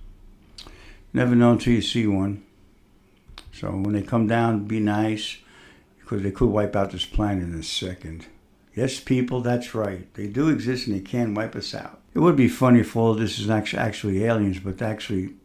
Never 1.13 1.35
know 1.35 1.53
until 1.53 1.73
you 1.73 1.81
see 1.81 2.07
one. 2.07 2.43
So 3.53 3.69
when 3.69 3.93
they 3.93 4.01
come 4.01 4.27
down, 4.27 4.65
be 4.65 4.79
nice, 4.79 5.37
because 5.99 6.23
they 6.23 6.31
could 6.31 6.49
wipe 6.49 6.75
out 6.75 6.91
this 6.91 7.05
planet 7.05 7.43
in 7.43 7.53
a 7.53 7.63
second. 7.63 8.25
Yes, 8.75 8.99
people, 8.99 9.41
that's 9.41 9.75
right. 9.75 10.11
They 10.15 10.27
do 10.27 10.49
exist 10.49 10.87
and 10.87 10.95
they 10.95 11.01
can 11.01 11.35
wipe 11.35 11.55
us 11.55 11.73
out. 11.75 12.01
It 12.13 12.19
would 12.19 12.35
be 12.35 12.47
funny 12.47 12.79
if 12.79 12.95
all 12.95 13.13
this 13.13 13.39
is 13.39 13.49
actually 13.49 14.23
aliens, 14.23 14.59
but 14.59 14.81
actually 14.81 15.35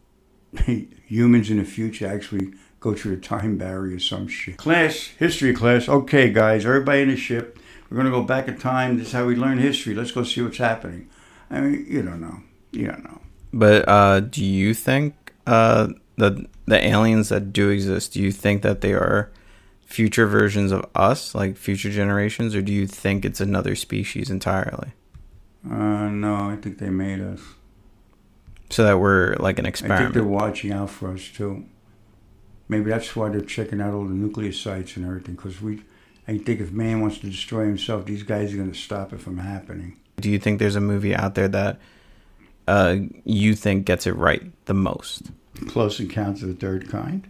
humans 1.07 1.51
in 1.51 1.59
the 1.59 1.65
future 1.65 2.07
actually 2.07 2.53
go 2.81 2.95
through 2.95 3.17
the 3.17 3.23
time 3.23 3.59
barrier 3.59 3.97
or 3.97 3.99
some 3.99 4.29
shit. 4.29 4.57
Class, 4.57 5.09
history 5.19 5.53
class. 5.53 5.89
Okay, 5.89 6.31
guys, 6.31 6.65
everybody 6.65 7.03
in 7.03 7.09
the 7.09 7.17
ship. 7.17 7.59
We're 7.91 7.97
going 7.97 8.13
to 8.13 8.13
go 8.13 8.23
back 8.23 8.49
in 8.49 8.59
time. 8.59 8.99
This 8.99 9.09
is 9.09 9.13
how 9.15 9.25
we 9.25 9.35
learn 9.35 9.59
history. 9.59 9.95
Let's 9.95 10.13
go 10.13 10.23
see 10.23 10.43
what's 10.43 10.59
happening. 10.59 11.09
I 11.51 11.61
mean, 11.61 11.87
you 11.89 12.03
don't 12.03 12.21
know. 12.21 12.41
You 12.71 12.89
don't 12.89 13.05
know. 13.05 13.21
But 13.53 13.89
uh, 13.89 14.21
do 14.21 14.45
you 14.45 14.75
think 14.75 15.33
uh, 15.47 15.89
the 16.17 16.47
the 16.67 16.87
aliens 16.87 17.31
that 17.31 17.53
do 17.53 17.71
exist, 17.71 18.13
do 18.13 18.21
you 18.21 18.31
think 18.31 18.61
that 18.63 18.83
they 18.83 18.93
are 18.93 19.31
future 19.87 20.27
versions 20.27 20.71
of 20.71 20.85
us, 20.95 21.35
like 21.35 21.57
future 21.57 21.91
generations, 21.91 22.55
or 22.55 22.61
do 22.61 22.73
you 22.73 22.87
think 22.87 23.25
it's 23.25 23.41
another 23.41 23.75
species 23.75 24.29
entirely? 24.29 24.93
Uh, 25.65 26.09
no, 26.09 26.51
I 26.51 26.57
think 26.61 26.79
they 26.79 26.91
made 26.91 27.21
us. 27.21 27.41
So 28.71 28.85
that 28.85 28.99
we're 28.99 29.35
like 29.37 29.59
an 29.59 29.67
experiment. 29.67 30.01
I 30.01 30.05
think 30.05 30.15
they're 30.15 30.25
watching 30.25 30.73
out 30.73 30.91
for 30.91 31.13
us 31.13 31.29
too. 31.29 31.65
Maybe 32.69 32.91
that's 32.91 33.17
why 33.17 33.31
they're 33.31 33.41
checking 33.41 33.81
out 33.81 33.95
all 33.95 34.05
the 34.05 34.15
nuclear 34.15 34.53
sites 34.53 34.97
and 34.97 35.07
everything. 35.07 35.37
Because 35.37 35.61
we, 35.63 35.83
I 36.27 36.37
think 36.37 36.61
if 36.61 36.71
man 36.71 37.01
wants 37.01 37.19
to 37.19 37.27
destroy 37.31 37.65
himself, 37.65 38.05
these 38.05 38.23
guys 38.23 38.53
are 38.53 38.59
going 38.59 38.71
to 38.71 38.79
stop 38.79 39.13
it 39.13 39.21
from 39.21 39.39
happening. 39.39 39.99
Do 40.17 40.31
you 40.31 40.39
think 40.39 40.59
there's 40.59 40.77
a 40.77 40.81
movie 40.81 41.15
out 41.15 41.35
there 41.35 41.49
that 41.49 41.79
uh, 42.67 42.97
you 43.25 43.55
think 43.55 43.87
gets 43.87 44.07
it 44.07 44.17
right 44.17 44.43
the 44.67 44.75
most? 44.75 45.31
Close 45.67 45.99
Encounters 45.99 46.43
of 46.43 46.49
the 46.51 46.55
Third 46.55 46.89
Kind. 46.89 47.27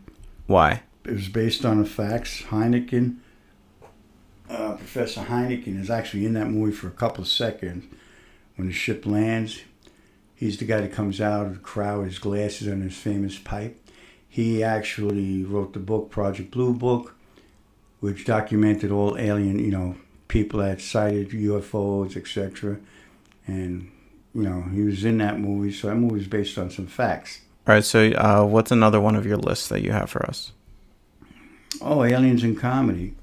Why? 0.47 0.83
It 1.05 1.13
was 1.13 1.29
based 1.29 1.65
on 1.65 1.79
the 1.79 1.89
facts. 1.89 2.43
Hynek, 2.43 3.17
uh, 4.51 4.73
Professor 4.73 5.23
Hynek 5.23 5.67
is 5.67 5.91
actually 5.91 6.27
in 6.27 6.35
that 6.35 6.49
movie 6.49 6.73
for 6.73 6.89
a 6.89 6.93
couple 6.93 7.23
of 7.23 7.29
seconds. 7.29 7.85
When 8.57 8.67
the 8.67 8.75
ship 8.75 9.07
lands, 9.07 9.63
he's 10.39 10.57
the 10.59 10.65
guy 10.65 10.81
that 10.81 10.93
comes 10.93 11.21
out 11.21 11.47
of 11.47 11.55
the 11.55 11.59
crowd 11.59 11.99
with 11.99 12.09
his 12.09 12.19
glasses 12.21 12.69
and 12.69 12.83
his 12.83 12.97
famous 12.97 13.37
pipe. 13.39 13.77
He 14.29 14.63
actually 14.63 15.43
wrote 15.43 15.73
the 15.73 15.81
book 15.81 16.11
Project 16.11 16.53
Blue 16.53 16.73
Book, 16.73 17.17
which 17.99 18.25
documented 18.25 18.93
all 18.93 19.19
alien, 19.19 19.59
you 19.59 19.73
know, 19.73 19.97
people 20.29 20.61
that 20.61 20.81
sighted 20.81 21.31
UFOs, 21.31 22.17
etc. 22.17 22.79
And 23.47 23.91
you 24.35 24.43
know, 24.43 24.63
he 24.73 24.83
was 24.83 25.05
in 25.05 25.19
that 25.19 25.41
movie, 25.41 25.73
so 25.73 25.89
that 25.89 25.97
movie 25.97 26.21
is 26.21 26.29
based 26.29 26.57
on 26.57 26.71
some 26.71 26.87
facts. 26.87 27.41
All 27.67 27.75
right. 27.75 27.85
So, 27.85 28.13
uh, 28.13 28.45
what's 28.45 28.71
another 28.71 29.01
one 29.01 29.17
of 29.17 29.27
your 29.27 29.39
lists 29.39 29.69
that 29.69 29.83
you 29.83 29.91
have 29.91 30.09
for 30.09 30.25
us? 30.27 30.53
Oh, 31.81 32.05
aliens 32.05 32.45
in 32.45 32.55
comedy. 32.55 33.15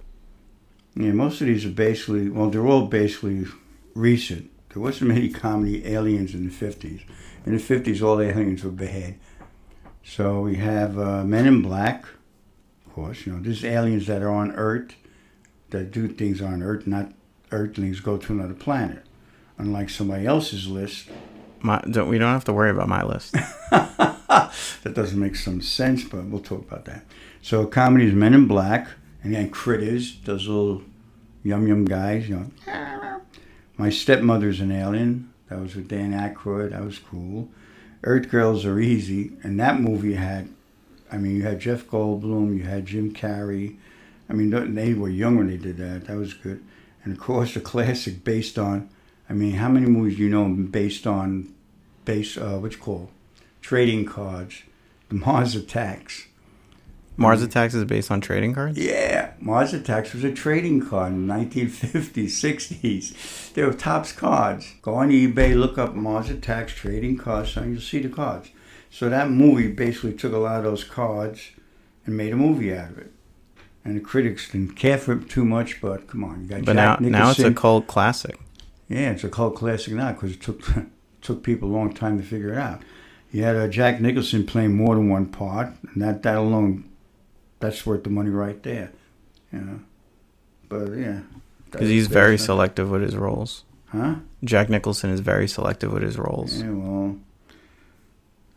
Yeah, 0.96 1.12
most 1.12 1.40
of 1.40 1.48
these 1.48 1.66
are 1.66 1.70
basically, 1.70 2.30
well, 2.30 2.50
they're 2.50 2.66
all 2.66 2.88
basically 2.88 3.46
recent. 3.94 4.52
There 4.76 4.82
wasn't 4.82 5.12
many 5.12 5.30
comedy 5.30 5.88
aliens 5.88 6.34
in 6.34 6.44
the 6.44 6.54
50s. 6.54 7.04
In 7.46 7.56
the 7.56 7.64
50s, 7.64 8.02
all 8.02 8.18
the 8.18 8.30
aliens 8.30 8.62
were 8.62 8.72
bad. 8.72 9.16
So 10.04 10.42
we 10.42 10.58
have 10.58 11.00
uh, 11.00 11.24
Men 11.24 11.48
in 11.48 11.62
Black, 11.62 12.04
of 12.86 12.94
course. 12.94 13.26
You 13.26 13.32
know, 13.32 13.42
these 13.42 13.64
aliens 13.64 14.06
that 14.08 14.22
are 14.22 14.30
on 14.30 14.52
Earth 14.52 14.96
that 15.70 15.92
do 15.92 16.10
things 16.10 16.42
on 16.42 16.62
Earth, 16.62 16.86
not 16.86 17.14
Earthlings 17.54 18.02
go 18.02 18.18
to 18.18 18.34
another 18.34 18.54
planet. 18.54 19.06
Unlike 19.58 19.92
somebody 19.92 20.26
else's 20.26 20.68
list, 20.68 21.08
My, 21.62 21.80
don't, 21.90 22.10
we 22.10 22.18
don't 22.18 22.34
have 22.34 22.44
to 22.44 22.54
worry 22.54 22.70
about 22.70 22.90
my 22.90 23.02
list. 23.02 23.32
that 23.72 24.92
doesn't 24.94 25.18
make 25.18 25.38
some 25.38 25.62
sense, 25.62 26.04
but 26.04 26.26
we'll 26.26 26.42
talk 26.42 26.68
about 26.70 26.84
that. 26.84 27.06
So 27.42 27.66
comedy 27.66 28.08
is 28.08 28.14
Men 28.14 28.34
in 28.34 28.46
Black, 28.46 28.90
and 29.24 29.34
then 29.34 29.52
Critters, 29.52 30.20
those 30.26 30.50
little 30.50 30.82
yum 31.44 31.66
yum 31.66 31.86
guys, 31.86 32.28
you 32.28 32.36
know. 32.36 33.15
My 33.78 33.90
stepmother's 33.90 34.60
an 34.60 34.72
alien. 34.72 35.34
That 35.50 35.60
was 35.60 35.76
with 35.76 35.88
Dan 35.88 36.14
Aykroyd. 36.14 36.72
That 36.72 36.84
was 36.84 37.00
cool. 37.00 37.50
Earth 38.04 38.30
Girls 38.30 38.66
Are 38.66 38.80
Easy, 38.80 39.32
and 39.44 39.60
that 39.60 39.80
movie 39.80 40.14
had, 40.14 40.50
I 41.12 41.18
mean, 41.18 41.36
you 41.38 41.44
had 41.44 41.60
Jeff 41.60 41.88
Goldblum, 41.88 42.56
you 42.58 42.64
had 42.64 42.86
Jim 42.86 43.14
Carrey. 43.14 43.78
I 44.30 44.34
mean, 44.34 44.76
they 44.76 44.94
were 44.94 45.10
young 45.10 45.38
when 45.38 45.48
they 45.48 45.58
did 45.58 45.78
that. 45.78 46.06
That 46.06 46.18
was 46.18 46.34
good. 46.34 46.64
And 47.04 47.14
of 47.14 47.20
course, 47.20 47.54
the 47.54 47.62
classic 47.62 48.24
based 48.24 48.58
on, 48.58 48.90
I 49.30 49.34
mean, 49.34 49.54
how 49.54 49.70
many 49.70 49.88
movies 49.88 50.18
do 50.18 50.24
you 50.24 50.30
know 50.30 50.48
based 50.48 51.06
on, 51.06 51.54
base, 52.06 52.38
uh, 52.38 52.60
you 52.62 52.78
call, 52.78 53.10
trading 53.62 54.06
cards, 54.06 54.62
the 55.10 55.16
Mars 55.16 55.56
Attacks. 55.56 56.28
Mars 57.18 57.42
Attacks 57.42 57.74
is 57.74 57.86
based 57.86 58.12
on 58.12 58.22
trading 58.22 58.54
cards. 58.54 58.78
Yeah, 58.78 59.32
Mars 59.40 59.74
Attacks 59.74 60.14
was 60.14 60.24
a 60.24 60.32
trading 60.32 60.86
card 60.86 61.14
in 61.14 61.28
1950s, 61.28 62.12
60s. 62.12 63.54
They 63.54 63.64
were 63.64 63.74
Topps 63.74 64.12
cards. 64.12 64.74
Go 64.82 64.96
on 64.96 65.10
eBay, 65.10 65.58
look 65.58 65.78
up 65.78 65.96
Mars 65.96 66.30
Attacks 66.30 66.74
trading 66.74 67.18
cards, 67.18 67.56
and 67.56 67.72
you'll 67.72 67.82
see 67.82 68.00
the 68.00 68.10
cards. 68.10 68.50
So 68.90 69.10
that 69.10 69.30
movie 69.30 69.68
basically 69.68 70.14
took 70.14 70.34
a 70.34 70.38
lot 70.38 70.58
of 70.58 70.64
those 70.64 70.84
cards 70.84 71.52
and 72.06 72.16
made 72.18 72.34
a 72.34 72.38
movie 72.38 72.74
out 72.74 72.92
of 72.92 72.98
it. 72.98 73.12
And 73.84 73.96
the 73.96 74.02
critics 74.02 74.52
didn't 74.52 74.76
care 74.76 74.98
for 74.98 75.14
it 75.14 75.30
too 75.30 75.46
much, 75.46 75.80
but 75.82 76.08
come 76.08 76.24
on, 76.24 76.42
you 76.42 76.48
got 76.48 76.66
But 76.66 76.76
Jack 76.76 77.02
now, 77.02 77.10
now 77.10 77.30
it's 77.32 77.40
a 77.40 77.54
cult 77.54 77.88
classic. 77.88 78.40
Yeah, 78.88 79.12
it's 79.12 79.24
a 79.24 79.30
cult 79.30 79.56
classic 79.56 79.94
now 79.94 80.12
because 80.14 80.32
it 80.32 80.42
took 80.42 80.62
took 81.22 81.44
people 81.44 81.70
a 81.70 81.74
long 81.74 81.94
time 81.94 82.18
to 82.18 82.24
figure 82.24 82.54
it 82.54 82.58
out. 82.58 82.82
You 83.32 83.44
had 83.44 83.56
uh, 83.56 83.68
Jack 83.68 84.00
Nicholson 84.00 84.46
playing 84.46 84.76
more 84.76 84.96
than 84.96 85.10
one 85.10 85.26
part, 85.26 85.74
and 85.94 86.02
that 86.02 86.24
that 86.24 86.38
alone, 86.38 86.90
that's 87.60 87.86
worth 87.86 88.04
the 88.04 88.10
money 88.10 88.30
right 88.30 88.62
there. 88.64 88.92
You 89.52 89.60
know, 89.60 89.80
but 90.70 90.90
yeah, 90.98 91.20
Because 91.72 91.90
he's 91.90 92.08
very 92.08 92.38
selective 92.38 92.90
with 92.90 93.02
his 93.02 93.16
roles. 93.16 93.64
Huh? 93.88 94.16
Jack 94.44 94.70
Nicholson 94.70 95.10
is 95.10 95.20
very 95.22 95.48
selective 95.48 95.92
with 95.94 96.04
his 96.04 96.18
roles. 96.18 96.62
Yeah, 96.62 96.72
well, 96.72 97.18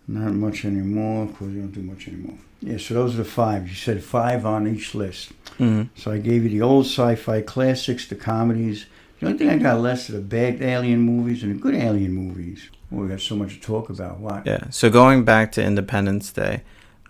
not 0.09 0.33
much 0.33 0.65
anymore. 0.65 1.25
Of 1.25 1.37
course, 1.37 1.53
you 1.53 1.61
don't 1.61 1.73
do 1.73 1.83
much 1.83 2.09
anymore. 2.09 2.39
Yeah, 2.61 2.79
so 2.79 2.95
those 2.95 3.15
are 3.15 3.19
the 3.19 3.25
five. 3.25 3.69
You 3.69 3.75
said 3.75 4.03
five 4.03 4.45
on 4.45 4.67
each 4.67 4.95
list. 4.95 5.33
hmm 5.59 5.83
So 5.95 6.11
I 6.11 6.19
gave 6.19 6.43
you 6.45 6.49
the 6.51 6.63
old 6.63 6.87
sci-fi 6.87 7.43
classics, 7.43 8.09
the 8.09 8.17
comedies. 8.17 8.87
The 9.21 9.27
only 9.27 9.39
thing 9.39 9.49
I 9.51 9.59
got 9.59 9.81
less 9.81 10.09
are 10.09 10.15
the 10.15 10.21
bad 10.21 10.63
alien 10.63 11.01
movies 11.01 11.43
and 11.43 11.55
the 11.55 11.59
good 11.61 11.75
alien 11.75 12.13
movies. 12.13 12.69
Well, 12.91 13.03
we 13.03 13.09
got 13.09 13.21
so 13.21 13.37
much 13.37 13.55
to 13.55 13.61
talk 13.61 13.91
about. 13.91 14.19
What? 14.19 14.47
Yeah. 14.47 14.71
So 14.71 14.91
going 14.91 15.25
back 15.25 15.53
to 15.53 15.63
Independence 15.63 16.33
Day, 16.33 16.63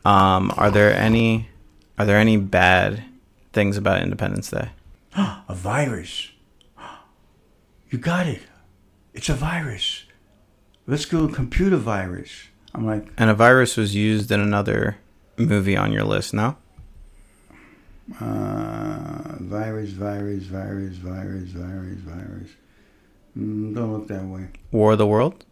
um, 0.05 0.53
are 0.57 0.71
there 0.71 0.93
any 0.93 1.49
are 1.99 2.07
there 2.07 2.17
any 2.19 2.37
bad 2.37 3.05
things 3.53 3.77
about 3.77 4.03
Independence 4.03 4.51
Day? 4.51 4.71
A 5.17 5.55
virus. 5.55 6.29
You 7.91 7.99
got 7.99 8.27
it. 8.27 8.43
It's 9.15 9.31
a 9.31 9.35
virus. 9.35 10.05
Let's 10.87 11.07
go 11.07 11.25
a 11.25 11.33
computer 11.33 11.77
virus. 11.79 12.31
I'm 12.75 12.85
like, 12.87 13.09
And 13.17 13.31
a 13.31 13.35
virus 13.35 13.79
was 13.79 13.95
used 13.95 14.31
in 14.31 14.41
another 14.41 14.99
movie 15.39 15.75
on 15.77 15.91
your 15.91 16.05
list. 16.05 16.35
No. 16.35 16.57
uh, 18.21 19.37
virus, 19.41 19.91
virus, 19.91 20.45
virus, 20.45 20.97
virus, 20.97 21.49
virus, 21.51 21.99
virus. 22.01 22.51
Mm, 23.39 23.75
don't 23.75 23.93
look 23.93 24.09
that 24.09 24.25
way. 24.25 24.49
War 24.71 24.93
of 24.93 24.99
the 24.99 25.07
World. 25.07 25.45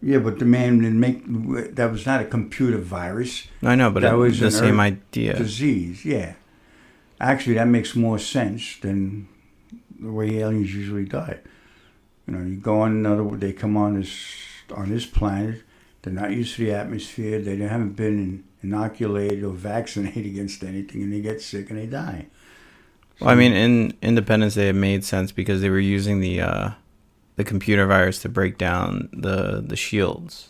Yeah, 0.00 0.18
but 0.18 0.38
the 0.38 0.44
man 0.44 0.78
didn't 0.78 1.00
make. 1.00 1.24
That 1.74 1.90
was 1.90 2.06
not 2.06 2.20
a 2.20 2.24
computer 2.24 2.78
virus. 2.78 3.48
I 3.62 3.74
know, 3.74 3.90
but 3.90 4.02
That 4.02 4.14
it, 4.14 4.16
was 4.16 4.38
the 4.38 4.50
same 4.50 4.78
idea. 4.78 5.36
Disease. 5.36 6.04
Yeah. 6.04 6.34
Actually, 7.20 7.54
that 7.54 7.66
makes 7.66 7.96
more 7.96 8.18
sense 8.18 8.78
than 8.80 9.28
the 9.98 10.12
way 10.12 10.38
aliens 10.38 10.72
usually 10.72 11.04
die. 11.04 11.40
You 12.26 12.34
know, 12.34 12.46
you 12.46 12.56
go 12.56 12.80
on 12.82 12.92
another. 12.92 13.24
They 13.36 13.52
come 13.52 13.76
on 13.76 13.98
this 13.98 14.36
on 14.72 14.90
this 14.90 15.06
planet. 15.06 15.62
They're 16.02 16.12
not 16.12 16.30
used 16.30 16.54
to 16.56 16.66
the 16.66 16.72
atmosphere. 16.72 17.40
They 17.40 17.56
haven't 17.56 17.94
been 17.94 18.44
inoculated 18.62 19.42
or 19.42 19.52
vaccinated 19.52 20.26
against 20.26 20.62
anything, 20.62 21.02
and 21.02 21.12
they 21.12 21.20
get 21.20 21.40
sick 21.40 21.70
and 21.70 21.78
they 21.78 21.86
die. 21.86 22.26
Well, 23.20 23.30
I 23.30 23.34
mean, 23.34 23.52
in 23.52 23.94
Independence 24.00 24.54
Day, 24.54 24.68
it 24.68 24.74
made 24.74 25.04
sense 25.04 25.32
because 25.32 25.60
they 25.60 25.70
were 25.70 25.80
using 25.80 26.20
the 26.20 26.40
uh, 26.40 26.70
the 27.38 27.44
computer 27.44 27.86
virus 27.86 28.18
to 28.20 28.28
break 28.28 28.58
down 28.58 29.08
the 29.12 29.62
the 29.66 29.76
shields, 29.76 30.48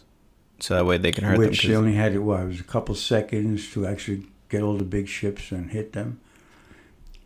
so 0.59 0.75
that 0.75 0.85
way 0.87 0.99
they 0.99 1.13
can 1.13 1.23
hurt 1.25 1.39
which 1.39 1.63
them. 1.63 1.69
they 1.71 1.75
'cause- 1.75 1.79
only 1.85 1.95
had 1.95 2.13
it 2.15 2.19
what 2.19 2.41
it 2.41 2.47
was 2.47 2.61
a 2.61 2.65
couple 2.65 2.95
seconds 2.97 3.71
to 3.73 3.87
actually 3.87 4.25
get 4.49 4.63
all 4.63 4.77
the 4.77 4.85
big 4.85 5.07
ships 5.07 5.53
and 5.53 5.71
hit 5.71 5.93
them. 5.93 6.19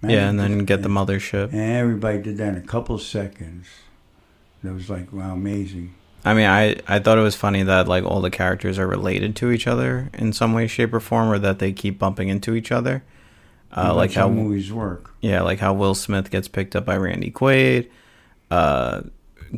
yeah, 0.02 0.28
and 0.28 0.38
then 0.38 0.64
get 0.64 0.82
the 0.82 0.88
mothership. 0.88 1.52
And 1.52 1.60
everybody 1.60 2.18
did 2.20 2.36
that 2.38 2.48
in 2.48 2.56
a 2.56 2.60
couple 2.66 2.98
seconds. 2.98 3.66
That 4.64 4.74
was 4.74 4.90
like 4.90 5.12
wow, 5.12 5.34
amazing. 5.34 5.94
I 6.24 6.34
mean, 6.34 6.46
I 6.46 6.76
I 6.88 6.98
thought 6.98 7.18
it 7.18 7.22
was 7.22 7.34
funny 7.36 7.62
that 7.64 7.88
like 7.88 8.04
all 8.04 8.20
the 8.20 8.30
characters 8.30 8.78
are 8.78 8.86
related 8.86 9.34
to 9.36 9.50
each 9.52 9.66
other 9.66 10.10
in 10.14 10.32
some 10.32 10.52
way, 10.52 10.66
shape, 10.66 10.92
or 10.94 11.00
form, 11.00 11.30
or 11.30 11.38
that 11.38 11.58
they 11.60 11.72
keep 11.72 11.98
bumping 11.98 12.28
into 12.28 12.54
each 12.54 12.70
other. 12.72 13.02
Uh, 13.76 13.94
like 13.94 14.12
how 14.12 14.28
how 14.28 14.34
movies 14.34 14.70
work. 14.72 15.14
yeah, 15.20 15.40
like 15.42 15.58
how 15.60 15.72
Will 15.72 15.94
Smith 15.94 16.30
gets 16.30 16.46
picked 16.46 16.76
up 16.76 16.84
by 16.84 16.96
Randy 16.96 17.30
Quaid. 17.30 17.88
Uh, 18.50 19.02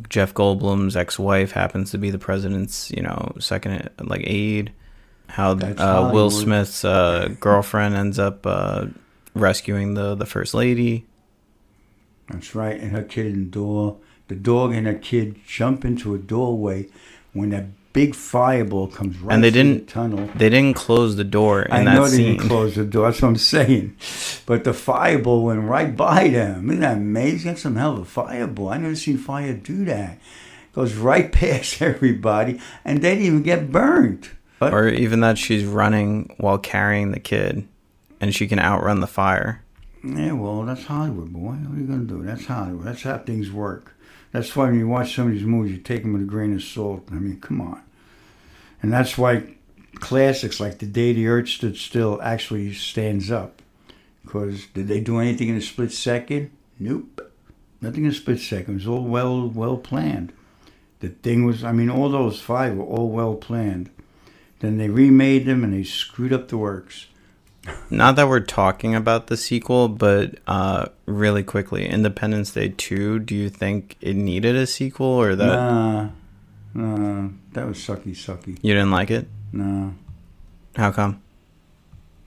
Jeff 0.09 0.33
Goldblum's 0.33 0.95
ex-wife 0.95 1.51
happens 1.51 1.91
to 1.91 1.97
be 1.97 2.09
the 2.09 2.19
president's, 2.19 2.91
you 2.91 3.01
know, 3.01 3.33
second 3.39 3.89
like 3.99 4.21
aide. 4.25 4.71
How 5.27 5.51
uh, 5.51 6.11
Will 6.13 6.29
Smith's 6.29 6.85
uh, 6.85 7.29
girlfriend 7.39 7.95
ends 7.95 8.19
up 8.19 8.45
uh, 8.45 8.87
rescuing 9.33 9.93
the 9.93 10.15
the 10.15 10.25
first 10.25 10.53
lady. 10.53 11.05
That's 12.29 12.55
right. 12.55 12.79
And 12.79 12.91
her 12.91 13.03
kid 13.03 13.27
in 13.27 13.45
the 13.45 13.51
door. 13.51 13.97
The 14.27 14.35
dog 14.35 14.73
and 14.73 14.87
her 14.87 14.95
kid 14.95 15.41
jump 15.45 15.85
into 15.85 16.15
a 16.15 16.17
doorway 16.17 16.87
when 17.33 17.49
that 17.49 17.65
big 17.95 18.13
fireball 18.13 18.87
comes 18.87 19.17
right 19.19 19.33
And 19.33 19.43
they 19.43 19.49
didn't- 19.49 19.87
the 19.87 19.91
tunnel. 19.93 20.29
They 20.35 20.49
didn't 20.49 20.75
close 20.75 21.15
the 21.15 21.23
door 21.23 21.61
in 21.63 21.71
I 21.71 21.83
that 21.85 21.95
know 21.95 22.03
they 22.07 22.17
scene. 22.17 22.37
didn't 22.37 22.49
close 22.49 22.75
the 22.75 22.83
door. 22.83 23.05
That's 23.09 23.21
what 23.21 23.29
I'm 23.29 23.37
saying. 23.37 23.95
But 24.45 24.65
the 24.65 24.73
fireball 24.73 25.45
went 25.45 25.61
right 25.63 25.95
by 25.95 26.27
them. 26.27 26.69
Isn't 26.69 26.81
that 26.81 26.97
amazing? 26.97 27.51
That's 27.51 27.61
some 27.63 27.77
hell 27.77 27.93
of 27.93 27.99
a 27.99 28.05
fireball. 28.05 28.69
I 28.69 28.77
never 28.77 28.95
seen 28.95 29.17
fire 29.17 29.53
do 29.53 29.85
that. 29.85 30.19
Goes 30.73 30.93
right 30.95 31.31
past 31.41 31.81
everybody, 31.81 32.59
and 32.83 33.01
they 33.01 33.11
didn't 33.15 33.25
even 33.25 33.41
get 33.43 33.71
burnt. 33.71 34.31
But- 34.59 34.73
or 34.73 34.89
even 34.89 35.21
that 35.21 35.37
she's 35.37 35.63
running 35.65 36.33
while 36.37 36.57
carrying 36.57 37.11
the 37.11 37.19
kid, 37.19 37.65
and 38.19 38.35
she 38.35 38.45
can 38.45 38.59
outrun 38.59 38.99
the 38.99 39.07
fire. 39.07 39.61
Yeah, 40.03 40.33
well, 40.33 40.63
that's 40.63 40.83
Hollywood, 40.85 41.31
boy. 41.33 41.53
What 41.65 41.77
are 41.77 41.81
you 41.81 41.87
gonna 41.87 42.03
do? 42.03 42.21
That's 42.23 42.45
Hollywood. 42.45 42.85
That's 42.85 43.01
how 43.03 43.17
things 43.19 43.49
work. 43.51 43.94
That's 44.35 44.53
why 44.53 44.65
when 44.65 44.77
you 44.77 44.89
watch 44.89 45.15
some 45.15 45.27
of 45.27 45.33
these 45.33 45.43
movies, 45.43 45.71
you 45.71 45.77
take 45.77 46.01
them 46.01 46.11
with 46.11 46.23
a 46.23 46.25
grain 46.25 46.53
of 46.53 46.61
salt. 46.61 47.07
I 47.09 47.13
mean, 47.13 47.39
come 47.39 47.61
on. 47.61 47.81
And 48.81 48.91
that's 48.91 49.17
why 49.17 49.55
classics 50.01 50.59
like 50.59 50.79
The 50.79 50.85
Day 50.85 51.13
the 51.13 51.27
Earth 51.27 51.47
Stood 51.47 51.77
Still 51.77 52.19
actually 52.21 52.73
stands 52.73 53.31
up. 53.31 53.61
Because 54.25 54.65
did 54.73 54.89
they 54.89 54.99
do 54.99 55.19
anything 55.19 55.47
in 55.47 55.55
a 55.55 55.61
split 55.61 55.93
second? 55.93 56.51
Nope. 56.77 57.31
Nothing 57.79 58.03
in 58.03 58.11
a 58.11 58.13
split 58.13 58.41
second. 58.41 58.73
It 58.73 58.77
was 58.79 58.87
all 58.87 59.05
well 59.05 59.47
well 59.47 59.77
planned. 59.77 60.33
The 60.99 61.07
thing 61.07 61.45
was, 61.45 61.63
I 61.63 61.71
mean, 61.71 61.89
all 61.89 62.09
those 62.09 62.41
five 62.41 62.75
were 62.75 62.83
all 62.83 63.07
well 63.07 63.35
planned. 63.35 63.89
Then 64.59 64.75
they 64.77 64.89
remade 64.89 65.45
them 65.45 65.63
and 65.63 65.71
they 65.71 65.85
screwed 65.85 66.33
up 66.33 66.49
the 66.49 66.57
works. 66.57 67.07
Not 67.89 68.15
that 68.17 68.27
we're 68.27 68.39
talking 68.41 68.95
about 68.95 69.27
the 69.27 69.37
sequel, 69.37 69.87
but 69.89 70.35
uh, 70.47 70.87
really 71.05 71.43
quickly, 71.43 71.87
Independence 71.87 72.51
Day 72.51 72.69
2, 72.75 73.19
do 73.19 73.35
you 73.35 73.49
think 73.49 73.95
it 74.01 74.15
needed 74.15 74.55
a 74.55 74.67
sequel 74.67 75.07
or 75.07 75.35
that 75.35 75.45
Nah, 75.45 76.09
nah, 76.73 77.29
that 77.53 77.67
was 77.67 77.77
sucky, 77.77 78.11
sucky. 78.11 78.57
you 78.61 78.73
didn't 78.73 78.91
like 78.91 79.09
it? 79.11 79.27
Nah, 79.51 79.91
How 80.75 80.91
come? 80.91 81.21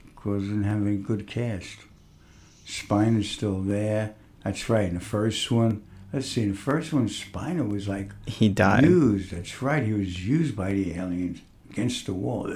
because 0.05 0.43
it 0.43 0.47
didn't 0.47 0.63
have 0.65 0.85
a 0.85 0.95
good 0.95 1.27
cast. 1.27 1.77
Spiner's 2.65 3.29
still 3.31 3.61
there. 3.61 4.15
That's 4.43 4.69
right. 4.69 4.87
In 4.89 4.95
the 4.95 4.99
first 4.99 5.49
one, 5.49 5.81
let's 6.11 6.27
see, 6.27 6.43
in 6.43 6.51
the 6.51 6.57
first 6.57 6.91
one, 6.93 7.07
Spiner 7.07 7.67
was 7.67 7.87
like 7.87 8.11
He 8.27 8.49
died. 8.49 8.83
used. 8.83 9.31
That's 9.31 9.61
right. 9.61 9.83
He 9.83 9.93
was 9.93 10.25
used 10.27 10.55
by 10.55 10.73
the 10.73 10.93
aliens 10.93 11.39
against 11.69 12.05
the 12.05 12.13
wall. 12.13 12.51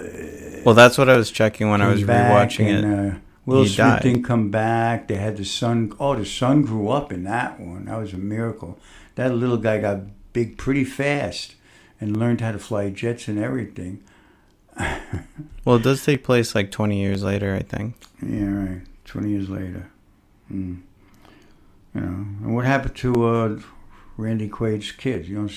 Well, 0.66 0.76
that's 0.76 0.98
what 0.98 1.10
I 1.10 1.18
was 1.18 1.30
checking 1.32 1.70
when 1.70 1.82
I 1.82 1.90
was 1.90 2.04
rewatching 2.04 2.68
it. 2.68 2.84
and, 2.84 3.12
Uh, 3.12 3.16
Will 3.46 3.64
He 3.64 3.68
Smith 3.70 3.78
died. 3.78 4.02
didn't 4.04 4.24
come 4.24 4.50
back. 4.52 5.08
They 5.10 5.16
had 5.16 5.36
the 5.38 5.44
son. 5.46 5.92
Oh, 6.00 6.16
the 6.16 6.26
son 6.26 6.62
grew 6.62 6.88
up 6.90 7.12
in 7.12 7.24
that 7.26 7.60
one. 7.60 7.86
That 7.86 8.00
was 8.00 8.14
a 8.14 8.18
miracle. 8.18 8.80
That 9.16 9.36
little 9.36 9.58
guy 9.58 9.80
got 9.82 10.00
big 10.32 10.58
pretty 10.58 10.86
fast 10.86 11.56
and 12.00 12.16
learned 12.16 12.40
how 12.42 12.54
to 12.54 12.60
fly 12.60 12.90
jets 12.90 13.28
and 13.28 13.38
everything. 13.40 14.00
Well, 15.66 15.78
it 15.78 15.84
does 15.84 16.04
take 16.04 16.26
place 16.26 16.56
like 16.56 16.72
20 16.72 17.00
years 17.00 17.24
later, 17.24 17.56
I 17.56 17.62
think. 17.62 17.96
Yeah, 18.22 18.48
right. 18.52 18.82
Twenty 19.06 19.30
years 19.30 19.48
later. 19.50 19.88
Mm. 20.52 20.82
You 21.96 22.02
know, 22.02 22.08
and 22.44 22.54
what 22.56 22.66
happened 22.66 22.96
to 22.96 23.26
uh, 23.26 23.60
Randy 24.18 24.50
Quaid's 24.50 24.92
kids? 24.92 25.30
You 25.30 25.42
know, 25.44 25.50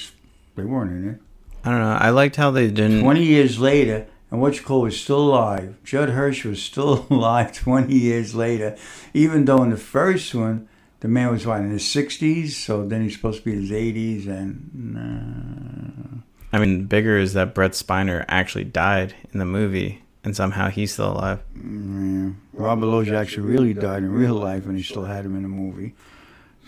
they 0.54 0.62
weren't 0.62 0.92
in 0.92 1.08
it. 1.10 1.20
I 1.66 1.70
don't 1.70 1.80
know. 1.80 1.98
I 2.00 2.10
liked 2.10 2.36
how 2.36 2.52
they 2.52 2.70
didn't. 2.70 3.00
Twenty 3.00 3.24
years 3.24 3.58
later, 3.58 4.06
and 4.30 4.40
what 4.40 4.56
you 4.56 4.62
call 4.62 4.82
was 4.82 4.98
still 4.98 5.18
alive. 5.18 5.76
Judd 5.82 6.10
Hirsch 6.10 6.44
was 6.44 6.62
still 6.62 7.06
alive 7.10 7.52
twenty 7.52 7.96
years 7.96 8.36
later, 8.36 8.76
even 9.12 9.46
though 9.46 9.62
in 9.64 9.70
the 9.70 9.76
first 9.76 10.32
one 10.32 10.68
the 11.00 11.08
man 11.08 11.30
was 11.30 11.44
what 11.44 11.60
in 11.60 11.70
his 11.70 11.86
sixties, 11.86 12.56
so 12.56 12.86
then 12.86 13.02
he's 13.02 13.14
supposed 13.16 13.38
to 13.38 13.44
be 13.44 13.52
in 13.52 13.62
his 13.62 13.72
eighties, 13.72 14.26
and 14.26 14.70
nah. 14.72 16.22
I 16.52 16.60
mean, 16.60 16.84
bigger 16.84 17.18
is 17.18 17.32
that 17.32 17.54
Brent 17.54 17.74
Spiner 17.74 18.24
actually 18.28 18.64
died 18.64 19.14
in 19.32 19.40
the 19.40 19.44
movie, 19.44 20.02
and 20.22 20.36
somehow 20.36 20.70
he's 20.70 20.92
still 20.92 21.12
alive. 21.12 21.40
Yeah. 21.54 22.30
Robert 22.52 22.86
Loggia 22.86 23.16
actually 23.16 23.46
really 23.48 23.74
died 23.74 24.04
in 24.04 24.10
real 24.12 24.34
life, 24.34 24.66
and 24.66 24.76
he 24.76 24.82
still 24.82 25.04
had 25.04 25.24
him 25.24 25.36
in 25.36 25.42
the 25.42 25.48
movie. 25.48 25.94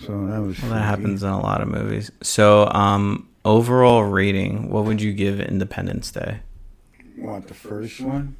So 0.00 0.26
that 0.26 0.40
was. 0.40 0.60
Well, 0.60 0.72
that 0.72 0.82
happens 0.82 1.22
in 1.22 1.28
a 1.28 1.40
lot 1.40 1.60
of 1.60 1.68
movies. 1.68 2.10
So, 2.20 2.68
um, 2.68 3.27
overall 3.44 4.04
rating, 4.04 4.70
what 4.70 4.84
would 4.84 5.00
you 5.00 5.12
give 5.12 5.40
Independence 5.40 6.10
Day? 6.10 6.40
What 7.16 7.48
the 7.48 7.54
first 7.54 8.00
one? 8.00 8.36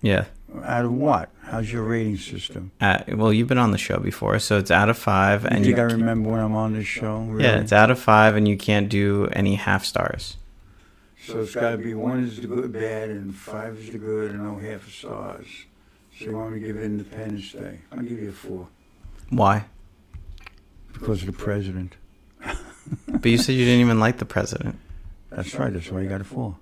Yeah. 0.00 0.26
Out 0.64 0.84
of 0.86 0.92
what? 0.92 1.30
How's 1.42 1.72
your 1.72 1.82
rating 1.82 2.16
system? 2.16 2.70
Well, 2.80 3.32
you've 3.32 3.48
been 3.48 3.58
on 3.58 3.72
the 3.72 3.78
show 3.78 3.98
before, 3.98 4.38
so 4.38 4.58
it's 4.58 4.70
out 4.70 4.88
of 4.88 4.96
five, 4.96 5.42
You 5.42 5.48
and 5.48 5.64
think 5.64 5.76
you, 5.76 5.88
to 5.88 5.94
remember 5.94 6.30
when 6.30 6.40
I'm 6.40 6.54
on 6.54 6.72
this 6.74 6.86
show? 6.86 7.20
Really? 7.20 7.44
yeah, 7.44 7.60
it's 7.60 7.72
out 7.72 7.90
of 7.90 7.98
five, 7.98 8.36
and 8.36 8.46
you 8.48 8.56
can't 8.56 8.88
do 8.88 9.28
any 9.32 9.56
half 9.56 9.84
stars. 9.84 10.36
So 11.26 11.40
it's 11.40 11.54
got 11.54 11.72
to 11.72 11.78
be 11.78 11.94
one 11.94 12.24
is 12.24 12.40
the 12.40 12.46
good, 12.46 12.72
bad, 12.72 13.10
and 13.10 13.34
five 13.34 13.76
is 13.78 13.90
the 13.90 13.98
good, 13.98 14.30
and 14.30 14.42
no 14.42 14.56
half 14.58 14.88
stars. 14.90 15.46
So 16.18 16.24
you 16.26 16.36
want 16.36 16.54
me 16.54 16.60
to 16.60 16.66
give 16.66 16.76
it 16.76 16.84
Independence 16.84 17.52
Day? 17.52 17.80
I'll 17.92 17.98
give 18.02 18.18
you 18.18 18.30
a 18.30 18.32
four 18.32 18.68
Why? 19.30 19.66
because 20.92 21.20
of 21.20 21.26
the 21.26 21.32
president. 21.32 21.96
But 23.06 23.30
you 23.30 23.36
said 23.38 23.52
you 23.54 23.64
didn't 23.66 23.80
even 23.82 24.00
like 24.00 24.16
the 24.18 24.24
president. 24.24 24.76
That's 25.30 25.54
right. 25.56 25.72
That's 25.72 25.90
why 25.90 26.00
you 26.02 26.08
got 26.08 26.20
a 26.22 26.24
four. 26.24 26.56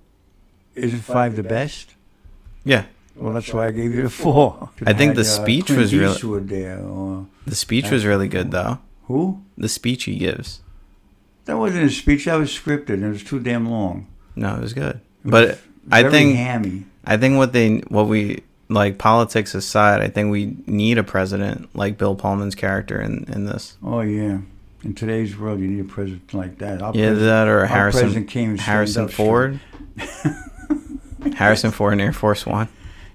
Isn't 0.75 0.99
five 0.99 1.35
the 1.35 1.43
best? 1.43 1.93
Yeah, 2.65 2.85
Well, 3.15 3.33
that's 3.33 3.53
why 3.53 3.67
I 3.67 3.71
gave 3.71 3.93
you 3.95 4.05
a 4.05 4.09
four. 4.09 4.69
I 4.85 4.91
think 4.93 5.15
the 5.15 5.23
Had, 5.23 5.39
uh, 5.39 5.43
speech 5.43 5.65
Clint 5.67 5.79
was 5.81 5.93
really- 5.95 6.39
there, 6.45 7.25
the 7.45 7.55
speech 7.55 7.89
was 7.89 8.05
really 8.05 8.27
good, 8.27 8.51
though. 8.51 8.79
who? 9.05 9.41
The 9.57 9.69
speech 9.69 10.03
he 10.03 10.17
gives. 10.17 10.59
That 11.45 11.57
wasn't 11.57 11.85
a 11.85 11.89
speech. 11.89 12.25
That 12.25 12.35
was 12.35 12.49
scripted. 12.49 13.01
It 13.03 13.07
was 13.09 13.23
too 13.23 13.39
damn 13.39 13.69
long. 13.69 14.07
No, 14.35 14.55
it 14.55 14.61
was 14.61 14.73
good. 14.73 14.95
It 14.97 15.31
But 15.31 15.47
was 15.49 15.57
I 15.91 16.01
very 16.01 16.11
think 16.13 16.35
hammy. 16.35 16.85
I 17.05 17.15
think 17.15 17.37
what 17.37 17.53
they 17.53 17.77
what 17.87 18.07
we 18.09 18.43
like 18.67 18.97
politics 18.97 19.55
aside, 19.55 20.01
I 20.01 20.09
think 20.09 20.29
we 20.29 20.57
need 20.67 20.97
a 20.97 21.03
president 21.03 21.73
like 21.73 21.97
Bill 21.97 22.15
Pullman's 22.15 22.53
character 22.55 22.99
in 22.99 23.23
in 23.31 23.45
this. 23.45 23.77
Oh 23.81 24.01
yeah. 24.01 24.39
In 24.83 24.93
today's 24.93 25.37
world, 25.37 25.59
you 25.59 25.67
need 25.67 25.79
a 25.79 25.87
president 25.87 26.33
like 26.33 26.59
that. 26.59 26.81
Our 26.81 26.93
Yeah, 26.93 27.13
that 27.13 27.47
or 27.47 27.65
Harrison 27.65 28.57
Harrison 28.57 29.07
Ford. 29.07 29.59
Harrison 31.35 31.71
Ford 31.71 31.93
in 31.93 31.99
Air 31.99 32.13
Force 32.13 32.45
One. 32.45 32.69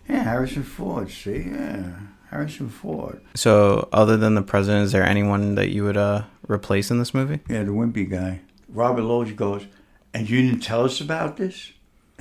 Yeah, 0.08 0.24
Harrison 0.24 0.64
Ford. 0.64 1.10
See, 1.10 1.50
yeah, 1.50 1.92
Harrison 2.30 2.68
Ford. 2.68 3.20
So, 3.34 3.88
other 3.92 4.16
than 4.16 4.34
the 4.34 4.42
president, 4.42 4.84
is 4.84 4.92
there 4.92 5.04
anyone 5.04 5.54
that 5.54 5.70
you 5.70 5.84
would 5.84 5.96
uh 5.96 6.24
replace 6.48 6.90
in 6.90 6.98
this 6.98 7.14
movie? 7.14 7.40
Yeah, 7.48 7.62
the 7.62 7.70
wimpy 7.70 8.10
guy. 8.10 8.40
Robert 8.68 9.02
Loggia 9.02 9.34
goes, 9.34 9.66
and 10.12 10.28
you 10.28 10.42
didn't 10.42 10.60
tell 10.62 10.84
us 10.84 11.00
about 11.00 11.36
this. 11.36 11.72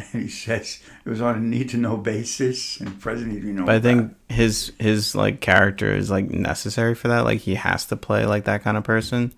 He 0.11 0.27
says 0.27 0.79
it 1.05 1.09
was 1.09 1.21
on 1.21 1.35
a 1.35 1.39
need 1.39 1.69
to 1.69 1.77
know 1.77 1.97
basis, 1.97 2.79
and 2.79 2.99
President, 2.99 3.43
you 3.43 3.53
know. 3.53 3.65
But 3.65 3.75
I 3.75 3.79
think 3.79 4.15
his 4.29 4.71
his 4.79 5.15
like 5.15 5.39
character 5.41 5.93
is 5.93 6.09
like 6.11 6.29
necessary 6.29 6.95
for 6.95 7.07
that. 7.09 7.25
Like 7.25 7.39
he 7.41 7.55
has 7.55 7.85
to 7.87 7.95
play 7.95 8.25
like 8.25 8.45
that 8.45 8.63
kind 8.63 8.77
of 8.77 8.83
person, 8.83 9.33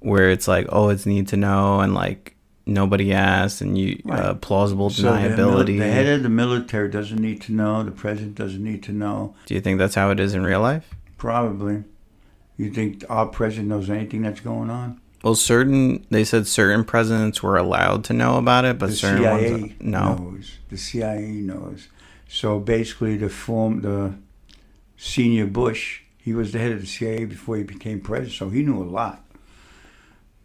where 0.00 0.30
it's 0.30 0.48
like, 0.48 0.66
oh, 0.70 0.88
it's 0.88 1.06
need 1.06 1.28
to 1.28 1.36
know, 1.36 1.80
and 1.80 1.94
like 1.94 2.34
nobody 2.66 3.12
asked, 3.12 3.60
and 3.60 3.78
you 3.78 4.00
uh, 4.10 4.34
plausible 4.34 4.90
So 4.90 5.02
the, 5.02 5.08
mili- 5.10 5.36
deniability. 5.36 5.78
the 5.78 5.84
head 5.84 6.06
of 6.08 6.22
the 6.22 6.28
military 6.28 6.88
doesn't 6.88 7.20
need 7.20 7.40
to 7.42 7.52
know. 7.52 7.82
The 7.82 7.92
president 7.92 8.34
doesn't 8.34 8.62
need 8.62 8.82
to 8.84 8.92
know. 8.92 9.34
Do 9.46 9.54
you 9.54 9.60
think 9.60 9.78
that's 9.78 9.94
how 9.94 10.10
it 10.10 10.18
is 10.20 10.34
in 10.34 10.42
real 10.44 10.60
life? 10.60 10.94
Probably. 11.16 11.84
You 12.56 12.70
think 12.70 13.04
our 13.08 13.26
president 13.26 13.68
knows 13.68 13.88
anything 13.90 14.22
that's 14.22 14.40
going 14.40 14.70
on? 14.70 15.00
Well, 15.26 15.34
certain 15.34 16.06
they 16.08 16.22
said 16.22 16.46
certain 16.46 16.84
presidents 16.84 17.42
were 17.42 17.56
allowed 17.56 18.04
to 18.04 18.12
know 18.12 18.38
about 18.38 18.64
it, 18.64 18.78
but 18.78 18.90
the 18.90 18.94
certain 18.94 19.24
CIA 19.24 19.50
ones 19.50 19.72
no. 19.80 20.14
knows. 20.14 20.58
The 20.68 20.76
CIA 20.76 21.20
knows. 21.20 21.88
So 22.28 22.60
basically, 22.60 23.16
the 23.16 23.28
form 23.28 23.80
the 23.80 24.14
senior 24.96 25.46
Bush, 25.46 26.02
he 26.16 26.32
was 26.32 26.52
the 26.52 26.60
head 26.60 26.70
of 26.70 26.80
the 26.80 26.86
CIA 26.86 27.24
before 27.24 27.56
he 27.56 27.64
became 27.64 28.00
president, 28.00 28.34
so 28.34 28.50
he 28.50 28.62
knew 28.62 28.80
a 28.80 28.86
lot. 28.86 29.24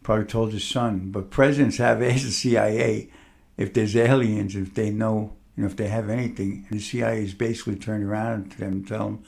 Probably 0.01 0.25
told 0.25 0.51
his 0.51 0.67
son. 0.67 1.11
But 1.11 1.29
presidents 1.29 1.77
have 1.77 2.01
asked 2.01 2.23
the 2.23 2.31
CIA 2.31 3.11
if 3.57 3.75
there's 3.75 3.95
aliens, 3.95 4.55
if 4.55 4.73
they 4.73 4.89
know, 4.89 5.33
you 5.55 5.61
know, 5.61 5.69
if 5.69 5.75
they 5.75 5.89
have 5.89 6.09
anything. 6.09 6.65
And 6.71 6.79
the 6.79 6.83
CIA 6.83 7.21
is 7.23 7.35
basically 7.35 7.75
turned 7.75 8.03
around 8.03 8.53
to 8.53 8.57
them 8.57 8.71
and 8.71 8.87
tell 8.87 9.05
them, 9.05 9.23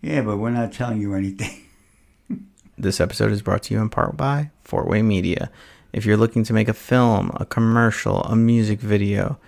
"Yeah, 0.00 0.22
but 0.22 0.38
we're 0.38 0.48
not 0.48 0.72
telling 0.72 1.02
you 1.02 1.12
anything." 1.12 1.64
This 2.80 2.98
episode 2.98 3.30
is 3.30 3.42
brought 3.42 3.64
to 3.64 3.74
you 3.74 3.80
in 3.82 3.90
part 3.90 4.16
by 4.16 4.52
Fortway 4.64 5.04
Media. 5.04 5.50
If 5.92 6.06
you're 6.06 6.16
looking 6.16 6.44
to 6.44 6.54
make 6.54 6.66
a 6.66 6.72
film, 6.72 7.30
a 7.34 7.44
commercial, 7.44 8.22
a 8.22 8.34
music 8.34 8.80
video, 8.80 9.38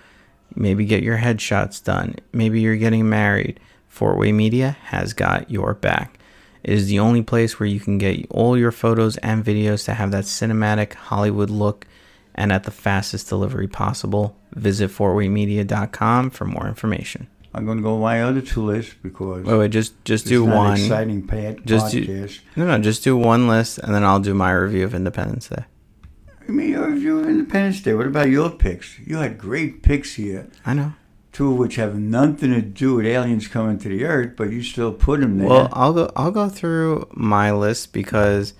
maybe 0.55 0.85
get 0.85 1.03
your 1.03 1.17
headshots 1.17 1.83
done, 1.83 2.17
maybe 2.35 2.61
you're 2.61 2.77
getting 2.77 3.09
married, 3.09 3.59
Fortway 3.91 4.35
Media 4.35 4.77
has 4.83 5.15
got 5.15 5.51
your 5.51 5.73
back. 5.73 6.19
It 6.63 6.75
is 6.75 6.89
the 6.89 6.99
only 6.99 7.23
place 7.23 7.59
where 7.59 7.67
you 7.67 7.81
can 7.81 7.97
get 7.97 8.27
all 8.29 8.59
your 8.59 8.71
photos 8.71 9.17
and 9.19 9.43
videos 9.43 9.87
to 9.87 9.95
have 9.95 10.11
that 10.11 10.25
cinematic 10.25 10.93
Hollywood 10.93 11.49
look 11.49 11.87
and 12.35 12.53
at 12.53 12.65
the 12.65 12.71
fastest 12.71 13.31
delivery 13.31 13.67
possible. 13.67 14.37
Visit 14.53 14.91
fortwaymedia.com 14.91 16.29
for 16.29 16.45
more 16.45 16.69
information. 16.69 17.29
I'm 17.55 17.67
going 17.67 17.79
to 17.79 17.83
go 17.83 17.99
my 17.99 18.23
other 18.23 18.41
two 18.41 18.63
lists 18.65 18.95
because 19.03 19.45
Wait, 19.45 19.57
wait, 19.59 19.71
just 19.71 20.03
just 20.05 20.27
do 20.27 20.45
one. 20.45 20.73
exciting 20.73 21.27
pad- 21.27 21.61
Just 21.67 21.93
do- 21.93 22.05
podcast. 22.07 22.41
No, 22.57 22.67
no, 22.67 22.79
just 22.79 23.05
do 23.05 23.17
one 23.17 23.47
list 23.49 23.79
and 23.79 23.95
then 23.95 24.05
I'll 24.05 24.21
do 24.21 24.33
my 24.35 24.53
review 24.53 24.85
of 24.85 24.95
Independence 24.95 25.49
Day. 25.49 25.65
I 26.49 26.51
mean, 26.51 26.71
your 26.71 26.89
review 26.91 27.21
of 27.21 27.29
Independence 27.29 27.81
Day. 27.83 27.95
What 27.95 28.07
about 28.07 28.29
your 28.31 28.51
picks? 28.51 28.99
You 29.01 29.19
had 29.19 29.39
great 29.39 29.83
picks 29.83 30.15
here, 30.15 30.49
I 30.67 30.75
know. 30.75 30.95
two 31.33 31.53
of 31.53 31.59
which 31.59 31.77
have 31.77 31.99
nothing 31.99 32.51
to 32.53 32.61
do 32.63 32.95
with 32.97 33.07
aliens 33.07 33.47
coming 33.49 33.79
to 33.79 33.89
the 33.89 34.05
Earth, 34.05 34.33
but 34.37 34.51
you 34.51 34.63
still 34.63 34.93
put 34.93 35.21
them 35.21 35.39
there. 35.39 35.49
Well, 35.49 35.69
I'll 35.73 35.93
go. 35.93 36.11
I'll 36.17 36.31
go 36.33 36.49
through 36.49 37.07
my 37.13 37.53
list 37.53 37.93
because 37.93 38.55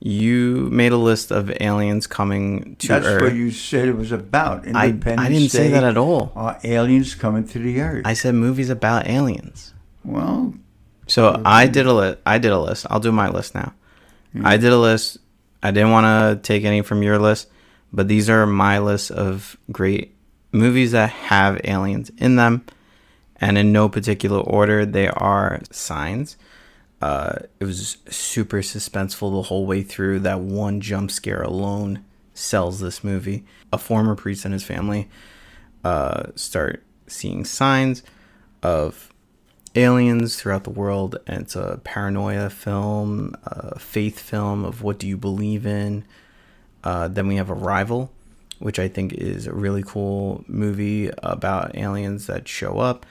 You 0.00 0.68
made 0.70 0.92
a 0.92 0.96
list 0.96 1.32
of 1.32 1.50
aliens 1.60 2.06
coming 2.06 2.76
to 2.76 2.88
That's 2.88 3.04
Earth. 3.06 3.22
what 3.22 3.34
you 3.34 3.50
said 3.50 3.88
it 3.88 3.96
was 3.96 4.12
about. 4.12 4.64
I, 4.68 4.86
Independence 4.88 5.20
I 5.20 5.28
didn't 5.28 5.48
say 5.50 5.68
that 5.70 5.82
at 5.82 5.96
all. 5.96 6.30
Are 6.36 6.56
aliens 6.62 7.16
coming 7.16 7.46
to 7.48 7.58
the 7.58 7.80
Earth? 7.80 8.02
I 8.06 8.12
said 8.14 8.34
movies 8.36 8.70
about 8.70 9.08
aliens. 9.08 9.74
well, 10.04 10.54
So 11.08 11.42
I 11.44 11.66
did 11.66 11.86
a 11.86 11.92
list. 11.92 12.18
I 12.24 12.38
did 12.38 12.52
a 12.52 12.60
list. 12.60 12.86
I'll 12.90 13.00
do 13.00 13.10
my 13.10 13.28
list 13.28 13.54
now. 13.54 13.72
I 14.44 14.56
did 14.56 14.72
a 14.72 14.78
list. 14.78 15.18
I 15.64 15.72
didn't 15.72 15.90
want 15.90 16.04
to 16.06 16.40
take 16.46 16.64
any 16.64 16.82
from 16.82 17.02
your 17.02 17.18
list, 17.18 17.48
but 17.92 18.06
these 18.06 18.30
are 18.30 18.46
my 18.46 18.78
list 18.78 19.10
of 19.10 19.56
great 19.72 20.14
movies 20.52 20.92
that 20.92 21.10
have 21.10 21.60
aliens 21.64 22.10
in 22.18 22.36
them, 22.36 22.64
and 23.40 23.58
in 23.58 23.72
no 23.72 23.88
particular 23.88 24.38
order. 24.38 24.86
They 24.86 25.08
are 25.08 25.60
Signs. 25.72 26.36
Uh, 27.00 27.36
it 27.60 27.64
was 27.64 27.98
super 28.08 28.58
suspenseful 28.58 29.32
the 29.32 29.42
whole 29.42 29.66
way 29.66 29.82
through. 29.82 30.20
That 30.20 30.40
one 30.40 30.80
jump 30.80 31.10
scare 31.10 31.42
alone 31.42 32.04
sells 32.34 32.80
this 32.80 33.04
movie. 33.04 33.44
A 33.72 33.78
former 33.78 34.14
priest 34.14 34.44
and 34.44 34.52
his 34.52 34.64
family 34.64 35.08
uh, 35.84 36.24
start 36.34 36.82
seeing 37.06 37.44
signs 37.44 38.02
of 38.62 39.12
aliens 39.74 40.36
throughout 40.36 40.64
the 40.64 40.70
world 40.70 41.16
and 41.26 41.42
it's 41.42 41.54
a 41.54 41.80
paranoia 41.84 42.50
film 42.50 43.34
a 43.44 43.78
faith 43.78 44.18
film 44.18 44.64
of 44.64 44.82
what 44.82 44.98
do 44.98 45.06
you 45.06 45.16
believe 45.16 45.66
in 45.66 46.04
uh, 46.84 47.06
then 47.06 47.26
we 47.26 47.36
have 47.36 47.50
arrival 47.50 48.10
which 48.58 48.78
i 48.78 48.88
think 48.88 49.12
is 49.12 49.46
a 49.46 49.52
really 49.52 49.82
cool 49.82 50.42
movie 50.48 51.10
about 51.18 51.76
aliens 51.76 52.26
that 52.26 52.48
show 52.48 52.78
up 52.78 53.06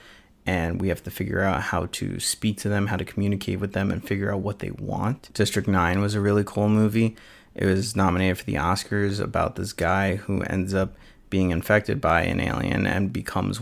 and 0.48 0.80
we 0.80 0.88
have 0.88 1.02
to 1.02 1.10
figure 1.10 1.42
out 1.42 1.60
how 1.60 1.84
to 1.92 2.18
speak 2.18 2.56
to 2.56 2.70
them 2.70 2.86
how 2.86 2.96
to 2.96 3.04
communicate 3.04 3.60
with 3.60 3.74
them 3.74 3.90
and 3.90 4.02
figure 4.02 4.32
out 4.32 4.40
what 4.40 4.60
they 4.60 4.70
want. 4.70 5.30
District 5.34 5.68
9 5.68 6.00
was 6.00 6.14
a 6.14 6.22
really 6.22 6.42
cool 6.42 6.70
movie. 6.70 7.14
It 7.54 7.66
was 7.66 7.94
nominated 7.94 8.38
for 8.38 8.44
the 8.44 8.54
oscars 8.54 9.20
about 9.20 9.56
this 9.56 9.74
guy 9.74 10.16
who 10.16 10.40
ends 10.40 10.72
up 10.72 10.96
being 11.28 11.50
infected 11.50 12.00
by 12.00 12.22
an 12.22 12.40
alien 12.40 12.86
and 12.86 13.12
becomes 13.12 13.60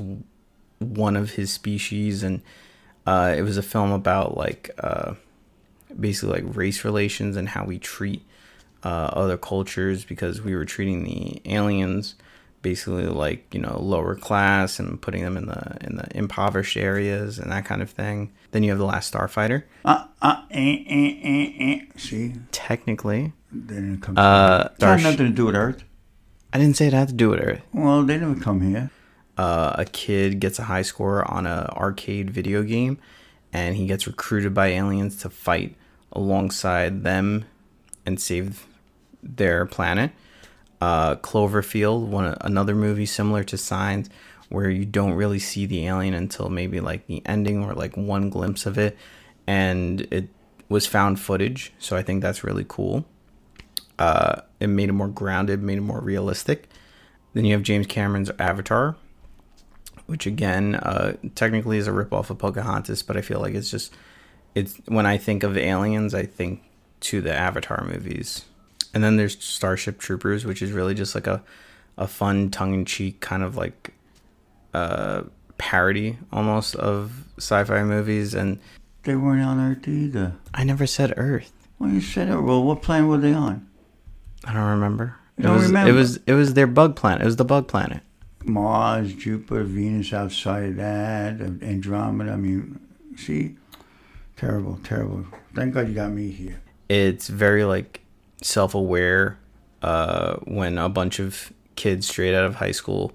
one 0.78 1.16
of 1.16 1.32
his 1.32 1.50
species. 1.50 2.22
And 2.22 2.40
uh, 3.04 3.34
it 3.36 3.42
was 3.42 3.56
a 3.56 3.64
film 3.64 3.90
about 3.90 4.36
like 4.36 4.70
uh, 4.78 5.14
basically 5.98 6.40
like 6.40 6.56
race 6.56 6.84
relations 6.84 7.36
and 7.36 7.48
how 7.48 7.64
we 7.64 7.80
treat 7.80 8.22
uh, 8.84 9.10
other 9.12 9.36
cultures 9.36 10.04
because 10.04 10.40
we 10.40 10.54
were 10.54 10.64
treating 10.64 11.02
the 11.02 11.42
aliens 11.46 12.14
basically 12.62 13.06
like 13.06 13.52
you 13.54 13.60
know 13.60 13.78
lower 13.80 14.14
class 14.14 14.78
and 14.78 15.00
putting 15.00 15.22
them 15.22 15.36
in 15.36 15.46
the 15.46 15.76
in 15.82 15.96
the 15.96 16.06
impoverished 16.16 16.76
areas 16.76 17.38
and 17.38 17.50
that 17.52 17.64
kind 17.64 17.82
of 17.82 17.90
thing. 17.90 18.32
Then 18.52 18.62
you 18.62 18.70
have 18.70 18.78
the 18.78 18.84
Last 18.86 19.12
Starfighter. 19.12 19.64
uh, 19.84 20.06
uh, 20.22 20.42
eh, 20.50 20.84
eh, 20.88 21.14
eh, 21.22 21.52
eh. 21.60 21.80
See, 21.96 22.32
Technically, 22.52 23.32
then 23.52 23.94
it 23.94 24.02
comes. 24.02 24.18
uh, 24.18 24.70
it 24.78 24.82
had 24.84 25.02
nothing 25.02 25.26
to 25.26 25.32
do 25.32 25.46
with 25.46 25.54
Earth. 25.56 25.84
I 26.52 26.58
didn't 26.58 26.76
say 26.76 26.86
it 26.86 26.92
had 26.94 27.08
to 27.08 27.14
do 27.14 27.30
with 27.30 27.40
Earth. 27.40 27.60
Well, 27.72 28.02
they 28.02 28.16
never 28.18 28.34
come 28.40 28.60
here. 28.62 28.90
uh, 29.36 29.74
a 29.76 29.84
kid 29.84 30.40
gets 30.40 30.58
a 30.58 30.62
high 30.64 30.82
score 30.82 31.28
on 31.30 31.46
a 31.46 31.68
arcade 31.76 32.30
video 32.30 32.62
game 32.62 32.96
and 33.52 33.76
he 33.76 33.86
gets 33.86 34.06
recruited 34.06 34.54
by 34.54 34.68
aliens 34.68 35.18
to 35.18 35.28
fight 35.28 35.76
alongside 36.12 37.02
them 37.04 37.44
and 38.06 38.18
save 38.20 38.66
their 39.22 39.66
planet 39.66 40.10
uh, 40.80 41.16
cloverfield 41.16 42.06
one 42.06 42.36
another 42.40 42.74
movie 42.74 43.06
similar 43.06 43.44
to 43.44 43.56
signs 43.56 44.10
where 44.48 44.70
you 44.70 44.84
don't 44.84 45.14
really 45.14 45.38
see 45.38 45.66
the 45.66 45.86
alien 45.86 46.14
until 46.14 46.48
maybe 46.48 46.80
like 46.80 47.06
the 47.06 47.22
ending 47.26 47.64
or 47.64 47.74
like 47.74 47.96
one 47.96 48.30
glimpse 48.30 48.66
of 48.66 48.78
it. 48.78 48.96
And 49.46 50.02
it 50.12 50.28
was 50.68 50.84
found 50.84 51.20
footage 51.20 51.72
so 51.78 51.96
i 51.96 52.02
think 52.02 52.22
that's 52.22 52.42
really 52.42 52.64
cool. 52.66 53.04
Uh, 53.98 54.42
it 54.60 54.66
made 54.66 54.88
it 54.88 54.92
more 54.92 55.08
grounded 55.08 55.62
made 55.62 55.78
it 55.78 55.82
more 55.82 56.00
realistic. 56.00 56.68
Then 57.34 57.44
you 57.44 57.52
have 57.54 57.62
james 57.62 57.86
cameron's 57.86 58.30
avatar 58.38 58.96
which 60.06 60.26
again 60.26 60.76
uh, 60.76 61.14
technically 61.34 61.78
is 61.78 61.86
a 61.86 61.90
ripoff 61.90 62.30
of 62.30 62.38
Pocahontas, 62.38 63.02
but 63.02 63.16
I 63.16 63.20
feel 63.20 63.40
like 63.40 63.54
it's 63.54 63.70
just 63.70 63.92
it's 64.54 64.80
when 64.86 65.04
I 65.04 65.18
think 65.18 65.42
of 65.42 65.56
aliens, 65.58 66.14
I 66.14 66.24
think 66.24 66.62
to 67.00 67.20
the 67.20 67.34
Avatar 67.34 67.84
movies. 67.84 68.44
And 68.96 69.04
then 69.04 69.16
there's 69.18 69.38
Starship 69.44 69.98
Troopers, 69.98 70.46
which 70.46 70.62
is 70.62 70.72
really 70.72 70.94
just 70.94 71.14
like 71.14 71.26
a 71.26 71.42
a 71.98 72.06
fun 72.06 72.48
tongue 72.50 72.72
in 72.72 72.86
cheek 72.86 73.20
kind 73.20 73.42
of 73.42 73.54
like 73.54 73.92
uh, 74.72 75.24
parody 75.58 76.16
almost 76.32 76.74
of 76.76 77.26
sci-fi 77.36 77.82
movies. 77.84 78.32
And 78.32 78.58
They 79.02 79.14
weren't 79.16 79.42
on 79.44 79.60
Earth 79.60 79.86
either. 79.86 80.32
I 80.54 80.64
never 80.64 80.86
said 80.86 81.12
Earth. 81.18 81.52
Well, 81.78 81.90
you 81.90 82.00
said 82.00 82.28
it. 82.30 82.40
Well, 82.40 82.64
what 82.64 82.80
planet 82.80 83.06
were 83.10 83.18
they 83.18 83.34
on? 83.34 83.66
I 84.46 84.54
don't 84.54 84.62
remember. 84.70 85.16
You 85.36 85.44
it 85.44 85.46
don't 85.48 85.56
was 85.56 85.66
remember? 85.66 85.90
it 85.90 85.94
was 85.94 86.16
it 86.26 86.32
was 86.32 86.54
their 86.54 86.66
bug 86.66 86.96
planet. 86.96 87.20
It 87.20 87.26
was 87.26 87.36
the 87.36 87.44
bug 87.44 87.68
planet. 87.68 88.00
Mars, 88.44 89.12
Jupiter, 89.12 89.64
Venus 89.64 90.12
outside 90.14 90.64
of 90.70 90.76
that, 90.76 91.40
Andromeda. 91.62 92.32
I 92.32 92.36
mean, 92.36 92.80
see, 93.16 93.56
terrible, 94.36 94.78
terrible. 94.84 95.26
Thank 95.54 95.74
God 95.74 95.88
you 95.88 95.94
got 95.94 96.12
me 96.12 96.30
here. 96.30 96.60
it's 96.88 97.28
very 97.28 97.64
like 97.64 98.00
self-aware 98.42 99.38
uh, 99.82 100.36
when 100.44 100.78
a 100.78 100.88
bunch 100.88 101.18
of 101.18 101.52
kids 101.74 102.08
straight 102.08 102.34
out 102.34 102.44
of 102.44 102.56
high 102.56 102.72
school 102.72 103.12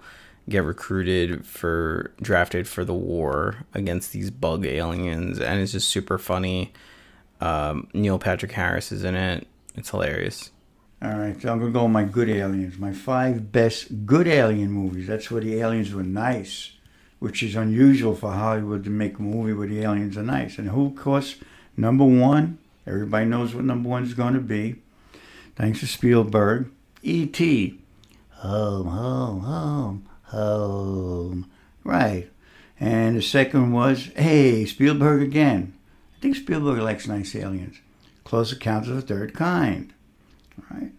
get 0.49 0.63
recruited 0.63 1.45
for 1.45 2.11
drafted 2.21 2.67
for 2.67 2.83
the 2.83 2.93
war 2.93 3.65
against 3.73 4.11
these 4.11 4.29
bug 4.31 4.65
aliens 4.65 5.39
and 5.39 5.59
it's 5.59 5.71
just 5.71 5.89
super 5.89 6.17
funny 6.17 6.71
um, 7.39 7.87
neil 7.93 8.19
patrick 8.19 8.51
harris 8.51 8.91
is 8.91 9.03
in 9.03 9.15
it 9.15 9.47
it's 9.75 9.89
hilarious 9.91 10.51
All 11.03 11.17
right, 11.17 11.39
so 11.41 11.51
I'm 11.51 11.57
gonna 11.59 11.71
go 11.71 11.83
with 11.83 11.91
my 11.91 12.03
good 12.03 12.29
aliens. 12.29 12.77
My 12.77 12.93
five 12.93 13.51
best 13.51 14.05
good 14.05 14.27
alien 14.27 14.71
movies. 14.71 15.07
That's 15.07 15.31
where 15.31 15.41
the 15.41 15.59
aliens 15.59 15.91
were 15.95 16.03
nice, 16.03 16.73
which 17.17 17.41
is 17.41 17.55
unusual 17.55 18.13
for 18.13 18.31
Hollywood 18.31 18.83
to 18.83 18.91
make 18.91 19.17
a 19.17 19.21
movie 19.23 19.53
where 19.53 19.67
the 19.67 19.81
aliens 19.81 20.15
are 20.15 20.21
nice. 20.21 20.59
And 20.59 20.69
who, 20.69 20.85
of 20.85 20.95
course, 20.95 21.37
number 21.75 22.05
one. 22.05 22.59
Everybody 22.85 23.25
knows 23.25 23.55
what 23.55 23.63
number 23.65 23.89
one 23.89 24.03
is 24.03 24.13
going 24.13 24.35
to 24.35 24.39
be. 24.39 24.75
Thanks 25.55 25.79
to 25.81 25.87
Spielberg. 25.87 26.71
E.T. 27.03 27.79
Home, 28.29 28.87
home, 28.87 29.39
home, 29.41 30.09
home. 30.23 31.51
Right. 31.83 32.29
And 32.79 33.15
the 33.15 33.21
second 33.21 33.71
was, 33.71 34.09
hey, 34.15 34.65
Spielberg 34.65 35.21
again. 35.21 35.73
I 36.17 36.21
think 36.21 36.35
Spielberg 36.35 36.79
likes 36.79 37.07
nice 37.07 37.35
aliens. 37.35 37.77
Close 38.23 38.53
Encounters 38.53 38.89
of 38.89 38.95
the 38.95 39.01
Third 39.01 39.33
Kind. 39.33 39.93
Right. 40.69 40.91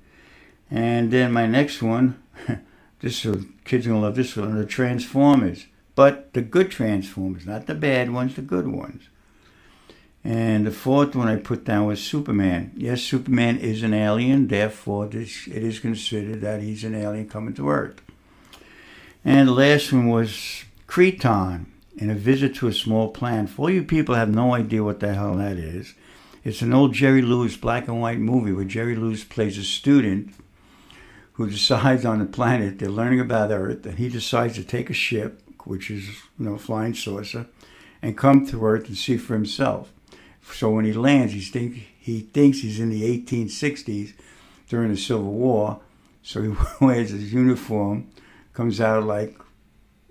And 0.70 1.10
then 1.10 1.32
my 1.32 1.46
next 1.46 1.82
one, 1.82 2.22
this 3.00 3.24
is, 3.24 3.44
kids 3.64 3.86
are 3.86 3.90
gonna 3.90 4.02
love 4.02 4.16
this 4.16 4.36
one, 4.36 4.56
the 4.56 4.64
Transformers. 4.66 5.66
But 5.94 6.32
the 6.32 6.42
good 6.42 6.70
Transformers, 6.70 7.46
not 7.46 7.66
the 7.66 7.74
bad 7.74 8.12
ones, 8.12 8.36
the 8.36 8.42
good 8.42 8.68
ones. 8.68 9.08
And 10.24 10.66
the 10.66 10.70
fourth 10.70 11.16
one 11.16 11.26
I 11.26 11.36
put 11.36 11.64
down 11.64 11.86
was 11.86 12.00
Superman. 12.00 12.72
Yes, 12.76 13.02
Superman 13.02 13.58
is 13.58 13.82
an 13.82 13.92
alien, 13.92 14.46
therefore 14.46 15.06
this, 15.06 15.48
it 15.48 15.64
is 15.64 15.80
considered 15.80 16.40
that 16.42 16.62
he's 16.62 16.84
an 16.84 16.94
alien 16.94 17.28
coming 17.28 17.54
to 17.54 17.68
Earth. 17.68 18.00
And 19.24 19.48
the 19.48 19.52
last 19.52 19.92
one 19.92 20.08
was 20.08 20.64
Kreton, 20.86 21.66
in 21.96 22.10
a 22.10 22.14
visit 22.14 22.54
to 22.56 22.68
a 22.68 22.72
small 22.72 23.08
planet. 23.08 23.50
For 23.50 23.62
all 23.62 23.70
you 23.70 23.82
people 23.82 24.14
have 24.14 24.32
no 24.32 24.54
idea 24.54 24.84
what 24.84 25.00
the 25.00 25.14
hell 25.14 25.36
that 25.36 25.56
is, 25.56 25.94
it's 26.44 26.62
an 26.62 26.72
old 26.72 26.92
Jerry 26.92 27.22
Lewis 27.22 27.56
black 27.56 27.88
and 27.88 28.00
white 28.00 28.18
movie 28.18 28.52
where 28.52 28.64
Jerry 28.64 28.96
Lewis 28.96 29.24
plays 29.24 29.58
a 29.58 29.62
student 29.62 30.34
who 31.34 31.48
decides 31.48 32.04
on 32.04 32.18
the 32.18 32.24
planet 32.24 32.78
they're 32.78 32.88
learning 32.88 33.20
about 33.20 33.50
Earth, 33.50 33.86
and 33.86 33.98
he 33.98 34.08
decides 34.08 34.54
to 34.54 34.64
take 34.64 34.90
a 34.90 34.94
ship, 34.94 35.42
which 35.64 35.90
is 35.90 36.06
you 36.38 36.46
know 36.46 36.58
flying 36.58 36.94
saucer, 36.94 37.46
and 38.00 38.18
come 38.18 38.46
to 38.46 38.64
Earth 38.64 38.88
and 38.88 38.96
see 38.96 39.16
for 39.16 39.34
himself. 39.34 39.92
So 40.50 40.70
when 40.70 40.84
he 40.84 40.92
lands, 40.92 41.32
he 41.32 41.40
think 41.40 41.74
he 41.98 42.20
thinks 42.20 42.58
he's 42.60 42.80
in 42.80 42.90
the 42.90 43.18
1860s 43.18 44.14
during 44.68 44.90
the 44.90 44.96
Civil 44.96 45.32
War. 45.32 45.80
So 46.22 46.42
he 46.42 46.52
wears 46.84 47.10
his 47.10 47.32
uniform, 47.32 48.10
comes 48.52 48.80
out 48.80 49.04
like 49.04 49.36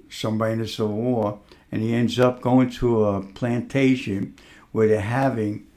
somebody 0.10 0.54
in 0.54 0.60
the 0.60 0.68
Civil 0.68 0.96
War, 0.96 1.40
and 1.72 1.82
he 1.82 1.94
ends 1.94 2.20
up 2.20 2.42
going 2.42 2.70
to 2.72 3.06
a 3.06 3.22
plantation 3.22 4.36
where 4.72 4.88
they're 4.88 5.02
having 5.02 5.68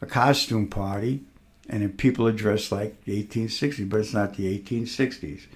a 0.00 0.06
costume 0.06 0.68
party, 0.68 1.22
and 1.68 1.82
then 1.82 1.92
people 1.92 2.26
are 2.26 2.32
dressed 2.32 2.72
like 2.72 3.04
the 3.04 3.22
1860s, 3.24 3.88
but 3.88 4.00
it's 4.00 4.12
not 4.12 4.34
the 4.34 4.58
1860s. 4.58 5.46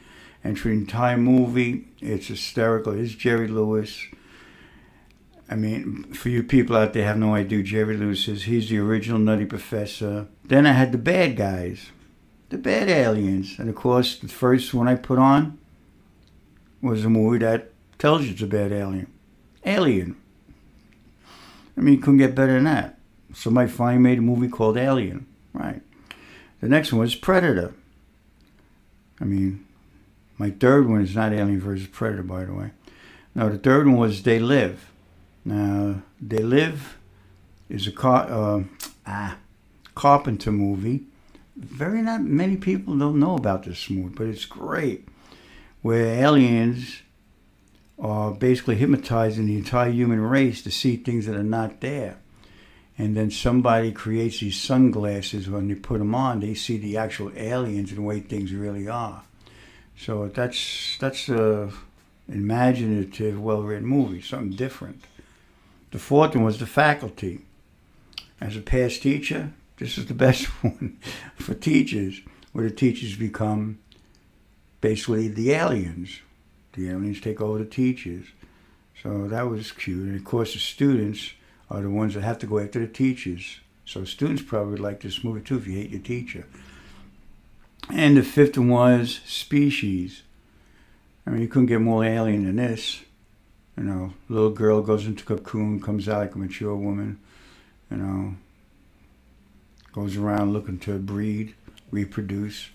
And 0.44 0.59
for 0.59 0.68
the 0.68 0.74
entire 0.74 1.16
movie, 1.16 1.88
it's 2.00 2.28
hysterical. 2.28 2.92
It's 2.92 3.12
Jerry 3.12 3.48
Lewis. 3.48 4.06
I 5.48 5.54
mean, 5.54 6.12
for 6.12 6.28
you 6.28 6.42
people 6.42 6.76
out 6.76 6.92
there 6.92 7.04
have 7.04 7.18
no 7.18 7.35
idea 7.35 7.62
Jerry 7.62 7.96
Lewis 7.96 8.26
is. 8.26 8.44
He's 8.44 8.68
the 8.68 8.78
original 8.78 9.18
Nutty 9.18 9.44
Professor. 9.44 10.26
Then 10.44 10.66
I 10.66 10.72
had 10.72 10.90
the 10.92 10.98
bad 10.98 11.37
guys, 11.37 11.90
the 12.48 12.59
bad 12.59 12.88
aliens. 12.88 13.56
And 13.59 13.68
of 13.68 13.76
course, 13.76 14.18
the 14.18 14.28
first 14.28 14.74
one 14.74 14.88
I 14.88 14.96
put 14.96 15.18
on 15.18 15.59
was 16.82 17.04
a 17.04 17.11
movie 17.11 17.38
that 17.38 17.70
tells 17.98 18.24
you 18.24 18.32
it's 18.32 18.42
a 18.42 18.46
bad 18.46 18.72
alien. 18.72 19.06
Alien. 19.64 20.16
I 21.76 21.80
mean, 21.80 21.94
you 21.94 22.00
couldn't 22.00 22.18
get 22.18 22.35
better 22.35 22.54
than 22.54 22.64
that. 22.64 22.98
Somebody 23.35 23.70
finally 23.70 24.02
made 24.02 24.18
a 24.18 24.22
movie 24.22 24.48
called 24.48 24.76
Alien. 24.76 25.26
Right. 25.52 25.82
The 26.61 26.68
next 26.68 26.92
one 26.92 27.00
was 27.00 27.14
Predator. 27.14 27.74
I 29.20 29.24
mean, 29.24 29.66
my 30.38 30.50
third 30.50 30.88
one 30.88 31.02
is 31.02 31.14
not 31.14 31.32
Alien 31.32 31.61
versus 31.61 31.87
Predator, 31.87 32.22
by 32.22 32.44
the 32.44 32.54
way. 32.54 32.70
No, 33.35 33.48
the 33.48 33.59
third 33.59 33.87
one 33.87 33.96
was 33.96 34.22
They 34.22 34.38
Live. 34.38 34.90
Now, 35.46 36.02
They 36.20 36.40
Live 36.42 36.98
is 37.68 37.87
a 37.87 37.92
car, 37.92 38.26
uh, 38.28 38.64
ah, 39.06 39.37
Carpenter 39.94 40.50
movie. 40.50 41.04
Very 41.56 42.02
not 42.02 42.22
many 42.22 42.56
people 42.56 42.98
don't 42.98 43.20
know 43.20 43.37
about 43.37 43.62
this 43.62 43.88
movie, 43.88 44.12
but 44.12 44.26
it's 44.26 44.44
great. 44.44 45.06
Where 45.82 46.20
aliens 46.20 47.02
are 47.96 48.32
basically 48.32 48.74
hypnotizing 48.74 49.46
the 49.46 49.56
entire 49.56 49.90
human 49.90 50.20
race 50.20 50.62
to 50.62 50.72
see 50.72 50.96
things 50.96 51.26
that 51.26 51.37
are 51.37 51.44
not 51.44 51.80
there. 51.80 52.18
And 52.98 53.16
then 53.16 53.30
somebody 53.30 53.92
creates 53.92 54.40
these 54.40 54.61
sunglasses. 54.61 55.48
When 55.48 55.68
they 55.68 55.76
put 55.76 55.98
them 55.98 56.12
on, 56.12 56.40
they 56.40 56.54
see 56.54 56.76
the 56.76 56.96
actual 56.96 57.30
aliens 57.37 57.90
and 57.90 57.98
the 57.98 58.02
way 58.02 58.18
things 58.18 58.52
really 58.52 58.88
are. 58.88 59.22
So 59.96 60.26
that's 60.26 60.98
that's 60.98 61.28
a 61.28 61.70
imaginative, 62.28 63.40
well-written 63.40 63.87
movie, 63.87 64.20
something 64.20 64.56
different. 64.56 65.04
The 65.90 65.99
fourth 65.99 66.35
one 66.35 66.44
was 66.44 66.59
The 66.59 66.66
Faculty. 66.66 67.40
As 68.40 68.57
a 68.57 68.61
past 68.61 69.03
teacher, 69.03 69.53
this 69.79 69.96
is 69.96 70.07
the 70.07 70.14
best 70.14 70.44
one 70.62 70.99
for 71.37 71.55
teachers, 71.55 72.20
where 72.53 72.68
the 72.68 72.75
teachers 72.75 73.16
become 73.16 73.79
basically 74.81 75.29
the 75.29 75.53
aliens. 75.53 76.20
The 76.72 76.90
aliens 76.90 77.20
take 77.20 77.40
over 77.40 77.59
the 77.59 77.64
teachers. 77.64 78.27
So 79.03 79.29
that 79.29 79.49
was 79.49 79.72
cute. 79.72 80.05
And 80.05 80.16
of 80.16 80.25
course, 80.25 80.53
the 80.53 80.59
students 80.59 81.33
are 81.70 81.81
the 81.81 81.90
ones 81.90 82.14
that 82.14 82.22
have 82.22 82.38
to 82.40 82.46
go 82.46 82.59
after 82.59 82.81
the 82.81 82.87
teachers. 82.87 83.61
So 83.85 84.05
students 84.05 84.42
probably 84.42 84.72
would 84.72 84.81
like 84.81 85.01
this 85.01 85.22
movie 85.22 85.40
too 85.40 85.59
if 85.59 85.66
you 85.66 85.75
hate 85.75 85.90
your 85.90 86.01
teacher. 86.01 86.46
And 87.90 88.16
the 88.16 88.22
fifth 88.22 88.59
one 88.59 88.68
was 88.68 89.20
Species. 89.25 90.22
I 91.27 91.31
mean, 91.31 91.42
you 91.42 91.49
couldn't 91.49 91.66
get 91.66 91.81
more 91.81 92.05
alien 92.05 92.44
than 92.44 92.57
this. 92.57 93.03
You 93.77 93.85
know, 93.85 94.12
little 94.29 94.51
girl 94.51 94.81
goes 94.81 95.07
into 95.07 95.25
cocoon, 95.25 95.81
comes 95.81 96.09
out 96.09 96.21
like 96.21 96.35
a 96.35 96.39
mature 96.39 96.75
woman. 96.75 97.19
You 97.91 97.99
know, 97.99 98.35
goes 99.93 100.17
around 100.17 100.53
looking 100.53 100.79
to 100.81 100.99
breed, 100.99 101.55
reproduce. 101.91 102.71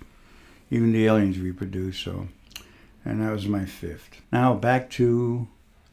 Even 0.70 0.94
the 0.94 1.06
aliens 1.06 1.40
reproduce. 1.40 1.98
So, 1.98 2.28
and 3.04 3.22
that 3.22 3.32
was 3.32 3.48
my 3.48 3.66
fifth. 3.66 4.22
Now 4.32 4.54
back 4.54 4.90
to 4.92 5.48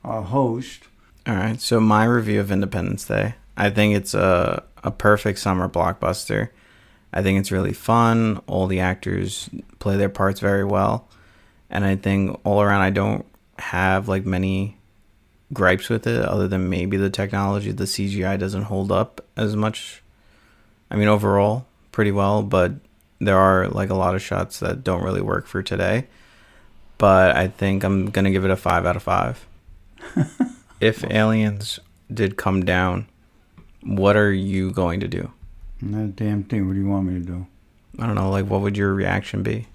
our 0.05 0.23
host. 0.23 0.85
All 1.27 1.35
right. 1.35 1.61
So 1.61 1.81
my 1.81 2.05
review 2.05 2.41
of 2.41 2.53
Independence 2.53 3.07
Day. 3.07 3.35
I 3.57 3.71
think 3.71 3.97
it's 3.97 4.15
a 4.15 4.63
a 4.85 4.91
perfect 4.91 5.39
summer 5.39 5.69
blockbuster. 5.69 6.51
I 7.13 7.23
think 7.23 7.39
it's 7.39 7.53
really 7.53 7.73
fun. 7.73 8.41
All 8.47 8.67
the 8.67 8.81
actors 8.81 9.51
play 9.79 9.97
their 9.97 10.09
parts 10.09 10.41
very 10.41 10.65
well. 10.65 11.09
And 11.71 11.85
I 11.85 11.97
think 11.97 12.39
all 12.45 12.63
around 12.63 12.83
I 12.83 12.91
don't 12.91 13.27
have 13.59 14.09
like 14.09 14.25
many 14.25 14.78
gripes 15.53 15.89
with 15.89 16.07
it 16.07 16.25
other 16.25 16.47
than 16.47 16.69
maybe 16.69 16.97
the 16.97 17.11
technology 17.11 17.73
the 17.73 17.85
CGI 17.85 18.39
doesn't 18.39 18.65
hold 18.65 18.93
up 18.93 19.25
as 19.37 19.57
much. 19.57 20.03
I 20.91 20.97
mean 20.97 21.09
overall 21.09 21.67
pretty 21.93 22.13
well, 22.13 22.43
but 22.43 22.73
there 23.21 23.37
are 23.37 23.69
like 23.69 23.91
a 23.91 23.95
lot 23.95 24.15
of 24.15 24.23
shots 24.23 24.61
that 24.61 24.85
don't 24.85 25.03
really 25.03 25.21
work 25.21 25.47
for 25.47 25.63
today. 25.63 26.07
But 26.97 27.37
I 27.37 27.49
think 27.49 27.85
I'm 27.85 28.11
going 28.11 28.25
to 28.25 28.31
give 28.31 28.45
it 28.45 28.51
a 28.51 28.57
5 28.57 28.87
out 28.87 28.97
of 28.97 29.03
5. 29.03 29.47
if 30.81 31.05
aliens 31.05 31.79
did 32.13 32.37
come 32.37 32.65
down, 32.65 33.09
what 33.83 34.17
are 34.17 34.33
you 34.33 34.73
going 34.73 35.01
to 35.01 35.09
do? 35.09 35.33
Not 35.81 36.05
a 36.05 36.09
damn 36.09 36.43
thing. 36.43 36.67
What 36.67 36.75
do 36.75 36.81
you 36.81 36.89
want 36.89 37.07
me 37.07 37.15
to 37.15 37.25
do? 37.25 37.47
I 37.99 38.07
don't 38.07 38.15
know, 38.15 38.31
like 38.31 38.47
what 38.47 38.61
would 38.61 38.77
your 38.77 38.95
reaction 38.95 39.43
be? 39.43 39.67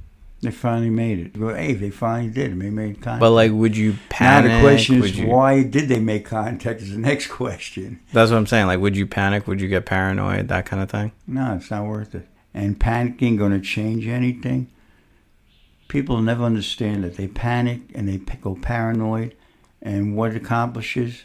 They 0.43 0.51
finally 0.51 0.89
made 0.89 1.19
it. 1.19 1.37
Well, 1.37 1.55
hey, 1.55 1.73
they 1.73 1.89
finally 1.89 2.29
did. 2.29 2.59
They 2.59 2.69
made 2.69 2.95
contact. 2.95 3.21
But 3.21 3.31
like, 3.31 3.51
would 3.53 3.77
you 3.77 3.95
panic? 4.09 4.51
now 4.51 4.57
the 4.57 4.61
question 4.61 4.99
Would 4.99 5.11
is, 5.11 5.17
you- 5.19 5.27
why 5.27 5.63
did 5.63 5.87
they 5.87 6.01
make 6.01 6.25
contact? 6.25 6.81
Is 6.81 6.91
the 6.91 6.97
next 7.11 7.27
question. 7.27 8.01
That's 8.11 8.29
what 8.29 8.37
I'm 8.37 8.45
saying. 8.45 8.67
Like, 8.67 8.79
would 8.79 8.97
you 8.97 9.07
panic? 9.07 9.47
Would 9.47 9.61
you 9.61 9.69
get 9.69 9.85
paranoid? 9.85 10.49
That 10.49 10.65
kind 10.65 10.83
of 10.83 10.91
thing. 10.91 11.13
No, 11.25 11.55
it's 11.55 11.71
not 11.71 11.85
worth 11.85 12.13
it. 12.13 12.27
And 12.53 12.77
panicking 12.77 13.37
going 13.37 13.53
to 13.53 13.61
change 13.61 14.05
anything? 14.05 14.69
People 15.87 16.21
never 16.21 16.43
understand 16.43 17.03
that 17.05 17.15
they 17.17 17.27
panic 17.27 17.81
and 17.95 18.09
they 18.09 18.17
go 18.17 18.55
paranoid, 18.55 19.35
and 19.81 20.15
what 20.15 20.31
it 20.31 20.37
accomplishes? 20.37 21.23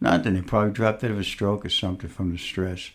Nothing. 0.00 0.34
They 0.34 0.42
probably 0.42 0.72
dropped 0.72 1.02
dead 1.02 1.10
of 1.10 1.18
a 1.18 1.24
stroke 1.24 1.64
or 1.64 1.68
something 1.68 2.08
from 2.08 2.32
the 2.32 2.38
stress. 2.38 2.90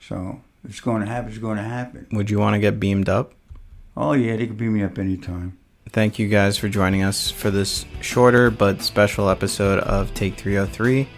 So 0.00 0.42
it's 0.68 0.80
going 0.80 1.00
to 1.02 1.06
happen. 1.08 1.30
It's 1.30 1.38
going 1.38 1.56
to 1.56 1.62
happen. 1.62 2.06
Would 2.12 2.30
you 2.30 2.38
want 2.38 2.54
to 2.54 2.60
get 2.60 2.78
beamed 2.78 3.08
up? 3.08 3.32
Oh 3.96 4.12
yeah, 4.12 4.36
they 4.36 4.46
could 4.46 4.58
beam 4.58 4.74
me 4.74 4.82
up 4.82 4.98
anytime. 4.98 5.56
Thank 5.90 6.18
you 6.18 6.28
guys 6.28 6.58
for 6.58 6.68
joining 6.68 7.02
us 7.02 7.30
for 7.30 7.50
this 7.50 7.86
shorter 8.00 8.50
but 8.50 8.82
special 8.82 9.30
episode 9.30 9.78
of 9.80 10.12
Take 10.12 10.36
303, 10.36 11.08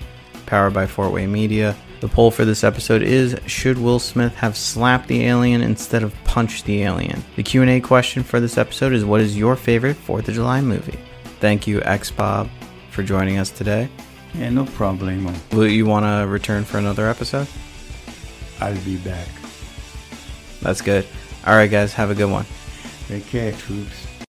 powered 0.46 0.74
by 0.74 0.86
Fortway 0.86 1.28
Media. 1.28 1.74
The 2.00 2.06
poll 2.06 2.30
for 2.30 2.44
this 2.44 2.62
episode 2.62 3.02
is 3.02 3.36
should 3.46 3.78
Will 3.78 3.98
Smith 3.98 4.32
have 4.36 4.56
slapped 4.56 5.08
the 5.08 5.24
alien 5.24 5.62
instead 5.62 6.04
of 6.04 6.14
punched 6.22 6.64
the 6.66 6.82
alien? 6.82 7.24
The 7.34 7.42
Q&A 7.42 7.80
question 7.80 8.22
for 8.22 8.38
this 8.38 8.56
episode 8.56 8.92
is 8.92 9.04
what 9.04 9.20
is 9.20 9.36
your 9.36 9.56
favorite 9.56 9.96
4th 9.96 10.28
of 10.28 10.34
July 10.34 10.60
movie? 10.60 11.00
Thank 11.40 11.66
you 11.66 11.82
X 11.82 12.12
Bob 12.12 12.48
for 12.90 13.02
joining 13.02 13.38
us 13.38 13.50
today. 13.50 13.88
Yeah, 14.34 14.50
no 14.50 14.64
problemo. 14.64 15.34
Will 15.52 15.66
you 15.66 15.86
want 15.86 16.04
to 16.04 16.30
return 16.30 16.64
for 16.64 16.78
another 16.78 17.08
episode? 17.08 17.48
I'll 18.60 18.78
be 18.84 18.98
back. 18.98 19.28
That's 20.60 20.82
good. 20.82 21.04
All 21.44 21.56
right 21.56 21.70
guys, 21.70 21.92
have 21.94 22.10
a 22.10 22.14
good 22.14 22.30
one. 22.30 22.46
Take 23.08 23.26
care, 23.26 23.52
troops. 23.52 24.07